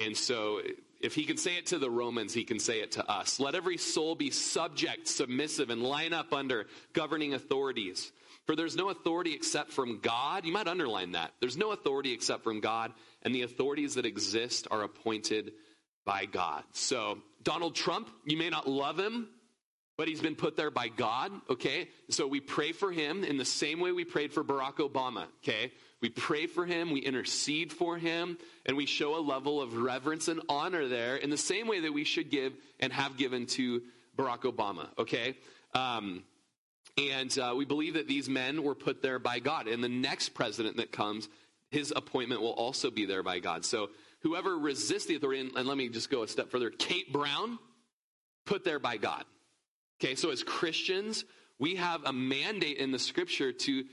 [0.00, 0.62] And so
[1.00, 3.38] if he can say it to the Romans, he can say it to us.
[3.38, 8.10] Let every soul be subject, submissive, and line up under governing authorities.
[8.46, 10.44] For there's no authority except from God.
[10.44, 11.32] You might underline that.
[11.40, 15.52] There's no authority except from God, and the authorities that exist are appointed
[16.06, 16.64] by God.
[16.72, 19.28] So, Donald Trump, you may not love him,
[19.96, 21.88] but he's been put there by God, okay?
[22.08, 25.72] So we pray for him in the same way we prayed for Barack Obama, okay?
[26.00, 30.28] We pray for him, we intercede for him, and we show a level of reverence
[30.28, 33.82] and honor there in the same way that we should give and have given to
[34.16, 35.36] Barack Obama, okay?
[35.74, 36.22] Um,
[36.96, 39.68] and uh, we believe that these men were put there by God.
[39.68, 41.28] And the next president that comes,
[41.70, 43.64] his appointment will also be there by God.
[43.64, 43.90] So
[44.22, 47.58] whoever resists the authority, and, let me just go a step further Kate Brown,
[48.46, 49.24] put there by God.
[50.02, 51.24] Okay, so as Christians,
[51.58, 53.84] we have a mandate in the scripture to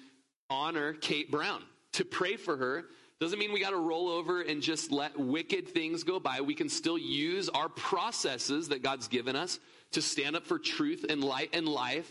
[0.50, 1.62] honor Kate Brown,
[1.94, 2.86] to pray for her.
[3.20, 6.42] Doesn't mean we got to roll over and just let wicked things go by.
[6.42, 9.60] We can still use our processes that God's given us
[9.92, 12.10] to stand up for truth and light and life.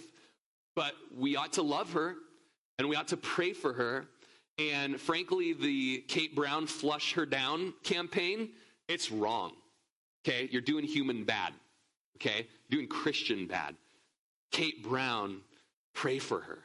[0.74, 2.16] But we ought to love her
[2.78, 4.06] and we ought to pray for her.
[4.58, 8.50] And frankly, the Kate Brown flush her down campaign,
[8.88, 9.52] it's wrong.
[10.26, 10.48] Okay?
[10.50, 11.52] You're doing human bad.
[12.16, 12.46] Okay?
[12.68, 13.76] You're doing Christian bad.
[14.50, 15.40] Kate Brown,
[15.92, 16.58] pray for her.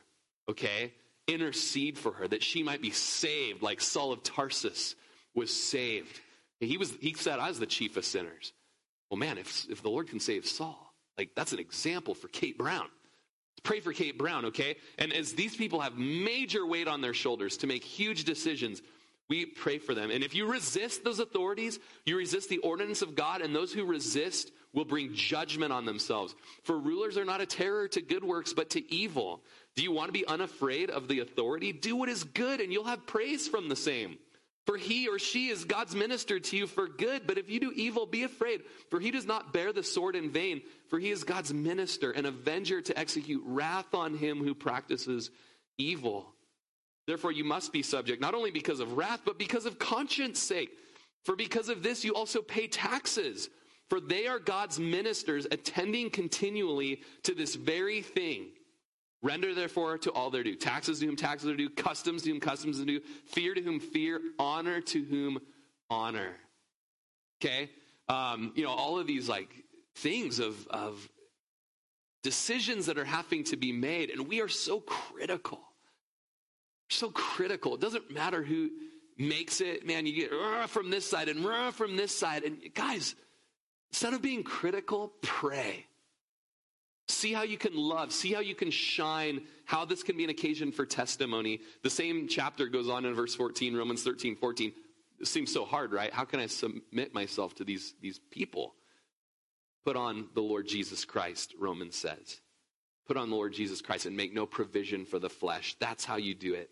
[0.49, 0.93] Okay?
[1.27, 4.95] intercede for her that she might be saved, like Saul of Tarsus
[5.33, 6.19] was saved.
[6.59, 8.53] He was he said, I was the chief of sinners.
[9.09, 12.57] Well, man, if if the Lord can save Saul, like that's an example for Kate
[12.57, 12.87] Brown.
[13.63, 14.75] Pray for Kate Brown, okay?
[14.97, 18.81] And as these people have major weight on their shoulders to make huge decisions,
[19.29, 20.11] we pray for them.
[20.11, 23.85] And if you resist those authorities, you resist the ordinance of God, and those who
[23.85, 26.35] resist will bring judgment on themselves.
[26.63, 29.41] For rulers are not a terror to good works, but to evil.
[29.75, 31.71] Do you want to be unafraid of the authority?
[31.71, 34.17] Do what is good, and you'll have praise from the same.
[34.67, 37.25] For he or she is God's minister to you for good.
[37.25, 40.29] But if you do evil, be afraid, for he does not bear the sword in
[40.29, 45.31] vain, for he is God's minister, an avenger to execute wrath on him who practices
[45.77, 46.33] evil.
[47.07, 50.69] Therefore, you must be subject, not only because of wrath, but because of conscience sake.
[51.25, 53.49] For because of this, you also pay taxes.
[53.89, 58.51] For they are God's ministers, attending continually to this very thing.
[59.23, 60.55] Render therefore to all their due.
[60.55, 63.79] Taxes to whom taxes are due, customs to whom customs are due, fear to whom
[63.79, 65.39] fear, honor to whom
[65.89, 66.35] honor.
[67.39, 67.69] Okay?
[68.09, 69.49] Um, you know, all of these like
[69.95, 71.07] things of, of
[72.23, 75.61] decisions that are having to be made, and we are so critical.
[76.89, 77.75] So critical.
[77.75, 78.69] It doesn't matter who
[79.17, 82.43] makes it, man, you get from this side and from this side.
[82.43, 83.15] And guys,
[83.91, 85.85] instead of being critical, pray.
[87.11, 88.11] See how you can love.
[88.11, 89.41] See how you can shine.
[89.65, 91.61] How this can be an occasion for testimony.
[91.83, 94.71] The same chapter goes on in verse 14, Romans 13, 14.
[95.19, 96.11] It seems so hard, right?
[96.11, 98.73] How can I submit myself to these, these people?
[99.85, 102.39] Put on the Lord Jesus Christ, Romans says.
[103.07, 105.75] Put on the Lord Jesus Christ and make no provision for the flesh.
[105.79, 106.69] That's how you do it.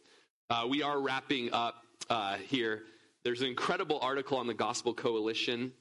[0.49, 2.83] Uh, we are wrapping up uh, here.
[3.23, 5.73] There's an incredible article on the Gospel Coalition.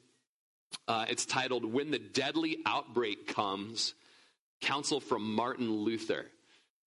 [0.86, 3.94] Uh, it's titled When the Deadly Outbreak Comes
[4.60, 6.26] counsel from Martin Luther.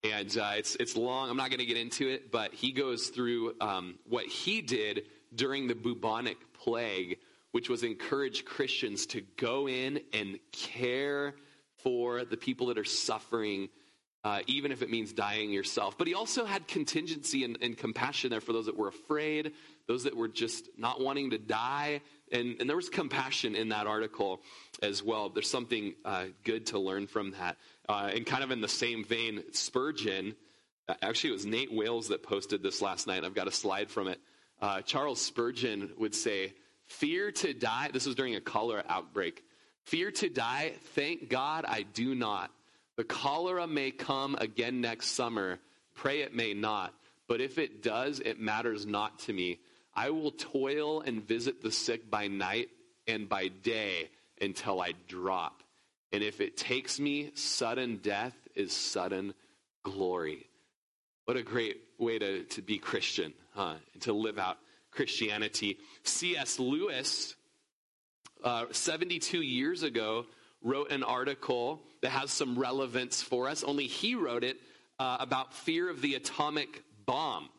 [0.04, 1.30] And uh, it's, it's long.
[1.30, 5.04] I'm not going to get into it, but he goes through um, what he did
[5.34, 7.18] during the bubonic plague,
[7.52, 11.36] which was encourage Christians to go in and care
[11.84, 13.70] for the people that are suffering,
[14.24, 15.98] uh, even if it means dying yourself.
[15.98, 19.54] But he also had contingency and, and, compassion there for those that were afraid,
[19.88, 22.02] those that were just not wanting to die.
[22.32, 24.42] And, and there was compassion in that article
[24.82, 25.30] as well.
[25.30, 27.58] There's something uh, good to learn from that.
[27.90, 30.36] Uh, and kind of in the same vein, Spurgeon,
[30.88, 33.24] uh, actually, it was Nate Wales that posted this last night.
[33.24, 34.20] I've got a slide from it.
[34.62, 36.54] Uh, Charles Spurgeon would say,
[36.88, 39.44] Fear to die, this was during a cholera outbreak.
[39.86, 42.52] Fear to die, thank God I do not.
[42.98, 45.60] The cholera may come again next summer.
[45.96, 46.94] Pray it may not.
[47.28, 49.60] But if it does, it matters not to me.
[49.94, 52.70] I will toil and visit the sick by night
[53.08, 55.64] and by day until I drop.
[56.12, 59.34] And if it takes me, sudden death is sudden
[59.84, 60.48] glory.
[61.26, 63.76] What a great way to, to be Christian, huh?
[64.02, 64.58] To live out
[64.92, 65.78] Christianity.
[66.04, 66.60] C.S.
[66.60, 67.36] Lewis,
[68.44, 70.26] uh, 72 years ago,
[70.62, 74.58] wrote an article that has some relevance for us, only he wrote it
[75.00, 77.50] uh, about fear of the atomic bomb.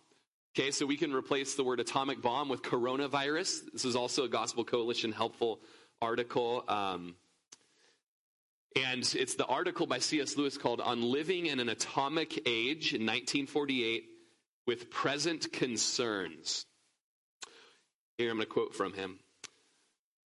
[0.54, 3.72] Okay, so we can replace the word atomic bomb with coronavirus.
[3.72, 5.60] This is also a Gospel Coalition helpful
[6.02, 6.62] article.
[6.68, 7.14] Um,
[8.76, 10.36] and it's the article by C.S.
[10.36, 14.04] Lewis called On Living in an Atomic Age in 1948
[14.66, 16.66] with Present Concerns.
[18.18, 19.20] Here I'm going to quote from him.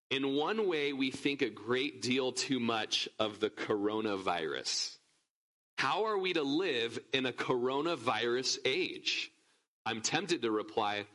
[0.10, 4.98] In one way, we think a great deal too much of the coronavirus.
[5.78, 9.32] How are we to live in a coronavirus age?
[9.86, 11.06] I'm tempted to reply,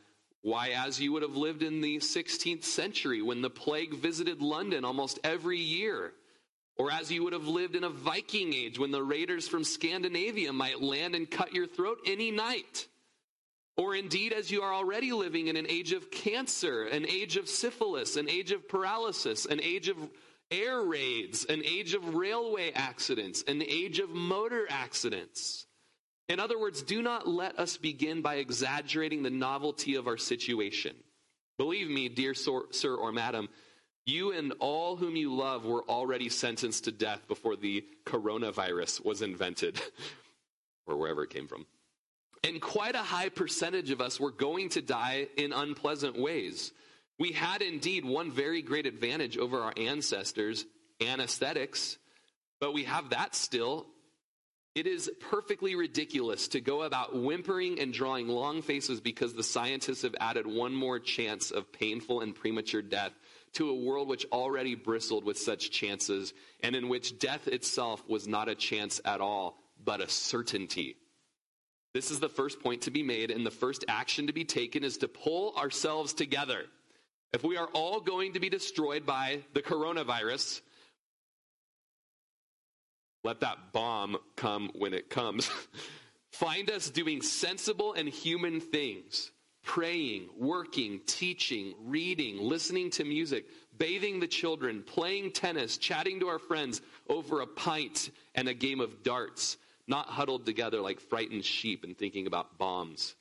[0.41, 4.85] why, as you would have lived in the 16th century when the plague visited London
[4.85, 6.13] almost every year.
[6.77, 10.51] Or as you would have lived in a Viking age when the raiders from Scandinavia
[10.51, 12.87] might land and cut your throat any night.
[13.77, 17.47] Or indeed, as you are already living in an age of cancer, an age of
[17.47, 19.97] syphilis, an age of paralysis, an age of
[20.49, 25.65] air raids, an age of railway accidents, an age of motor accidents.
[26.31, 30.95] In other words, do not let us begin by exaggerating the novelty of our situation.
[31.57, 33.49] Believe me, dear sir or madam,
[34.05, 39.21] you and all whom you love were already sentenced to death before the coronavirus was
[39.21, 39.81] invented,
[40.87, 41.65] or wherever it came from.
[42.45, 46.71] And quite a high percentage of us were going to die in unpleasant ways.
[47.19, 50.63] We had indeed one very great advantage over our ancestors
[51.01, 51.97] anesthetics,
[52.61, 53.87] but we have that still.
[54.73, 60.03] It is perfectly ridiculous to go about whimpering and drawing long faces because the scientists
[60.03, 63.11] have added one more chance of painful and premature death
[63.53, 68.29] to a world which already bristled with such chances and in which death itself was
[68.29, 70.95] not a chance at all, but a certainty.
[71.93, 74.85] This is the first point to be made, and the first action to be taken
[74.85, 76.63] is to pull ourselves together.
[77.33, 80.61] If we are all going to be destroyed by the coronavirus,
[83.23, 85.49] let that bomb come when it comes.
[86.31, 89.31] Find us doing sensible and human things
[89.63, 93.45] praying, working, teaching, reading, listening to music,
[93.77, 98.79] bathing the children, playing tennis, chatting to our friends over a pint and a game
[98.79, 99.57] of darts,
[99.87, 103.15] not huddled together like frightened sheep and thinking about bombs.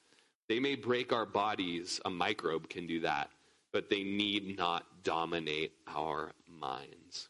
[0.48, 3.30] They may break our bodies, a microbe can do that,
[3.72, 7.28] but they need not dominate our minds.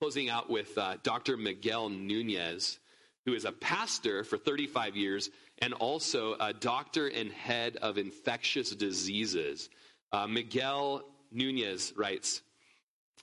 [0.00, 1.38] Closing out with uh, Dr.
[1.38, 2.78] Miguel Nunez,
[3.24, 8.70] who is a pastor for 35 years and also a doctor and head of infectious
[8.72, 9.70] diseases.
[10.12, 12.42] Uh, Miguel Nunez writes,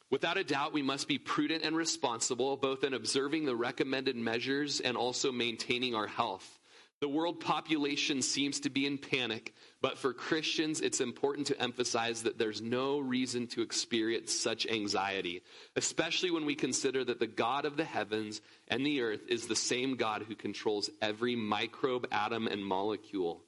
[0.10, 4.80] Without a doubt, we must be prudent and responsible, both in observing the recommended measures
[4.80, 6.60] and also maintaining our health.
[7.04, 12.24] The world population seems to be in panic, but for Christians, it's important to emphasize
[12.24, 15.42] that there's no reason to experience such anxiety,
[15.76, 18.40] especially when we consider that the God of the heavens
[18.70, 23.42] and the earth is the same God who controls every microbe, atom, and molecule.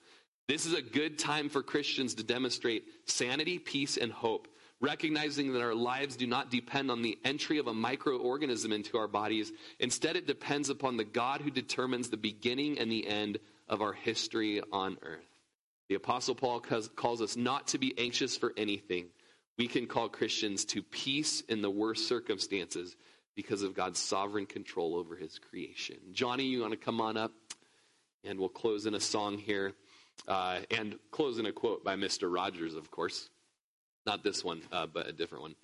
[0.50, 4.50] This is a good time for Christians to demonstrate sanity, peace, and hope
[4.82, 9.08] recognizing that our lives do not depend on the entry of a microorganism into our
[9.08, 9.52] bodies.
[9.80, 13.94] Instead, it depends upon the God who determines the beginning and the end of our
[13.94, 15.26] history on earth.
[15.90, 19.08] The Apostle Paul calls us not to be anxious for anything.
[19.58, 22.96] We can call Christians to peace in the worst circumstances
[23.36, 25.98] because of God's sovereign control over his creation.
[26.12, 27.32] Jonny, you want to come on up?
[28.24, 29.74] And we'll close in a song here.
[30.28, 32.34] Uh, and close in a quote by Mr.
[32.34, 33.30] Rogers, of course.
[34.06, 35.56] Not this one, uh, but a different one.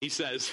[0.00, 0.50] He says,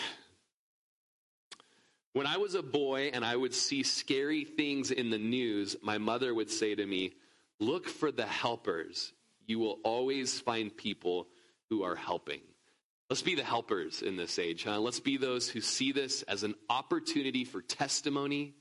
[2.13, 5.97] When I was a boy and I would see scary things in the news, my
[5.97, 7.13] mother would say to me,
[7.59, 9.13] Look for the helpers.
[9.45, 11.27] You will always find people
[11.69, 12.41] who are helping.
[13.09, 14.79] Let's be the helpers in this age, huh?
[14.79, 18.53] Let's be those who see this as an opportunity for testimony.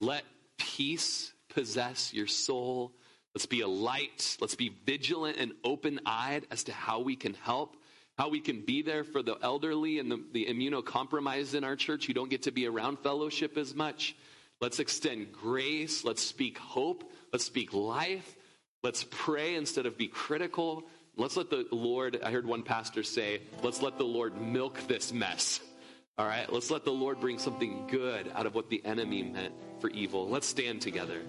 [0.00, 0.24] Let
[0.58, 2.92] peace possess your soul.
[3.34, 4.36] Let's be a light.
[4.40, 7.76] Let's be vigilant and open eyed as to how we can help,
[8.16, 12.06] how we can be there for the elderly and the, the immunocompromised in our church
[12.06, 14.14] who don't get to be around fellowship as much.
[14.60, 16.04] Let's extend grace.
[16.04, 17.10] Let's speak hope.
[17.32, 18.36] Let's speak life.
[18.84, 20.84] Let's pray instead of be critical.
[21.16, 25.12] Let's let the Lord, I heard one pastor say, let's let the Lord milk this
[25.12, 25.60] mess.
[26.16, 29.54] All right, let's let the Lord bring something good out of what the enemy meant
[29.80, 30.28] for evil.
[30.28, 31.22] Let's stand together.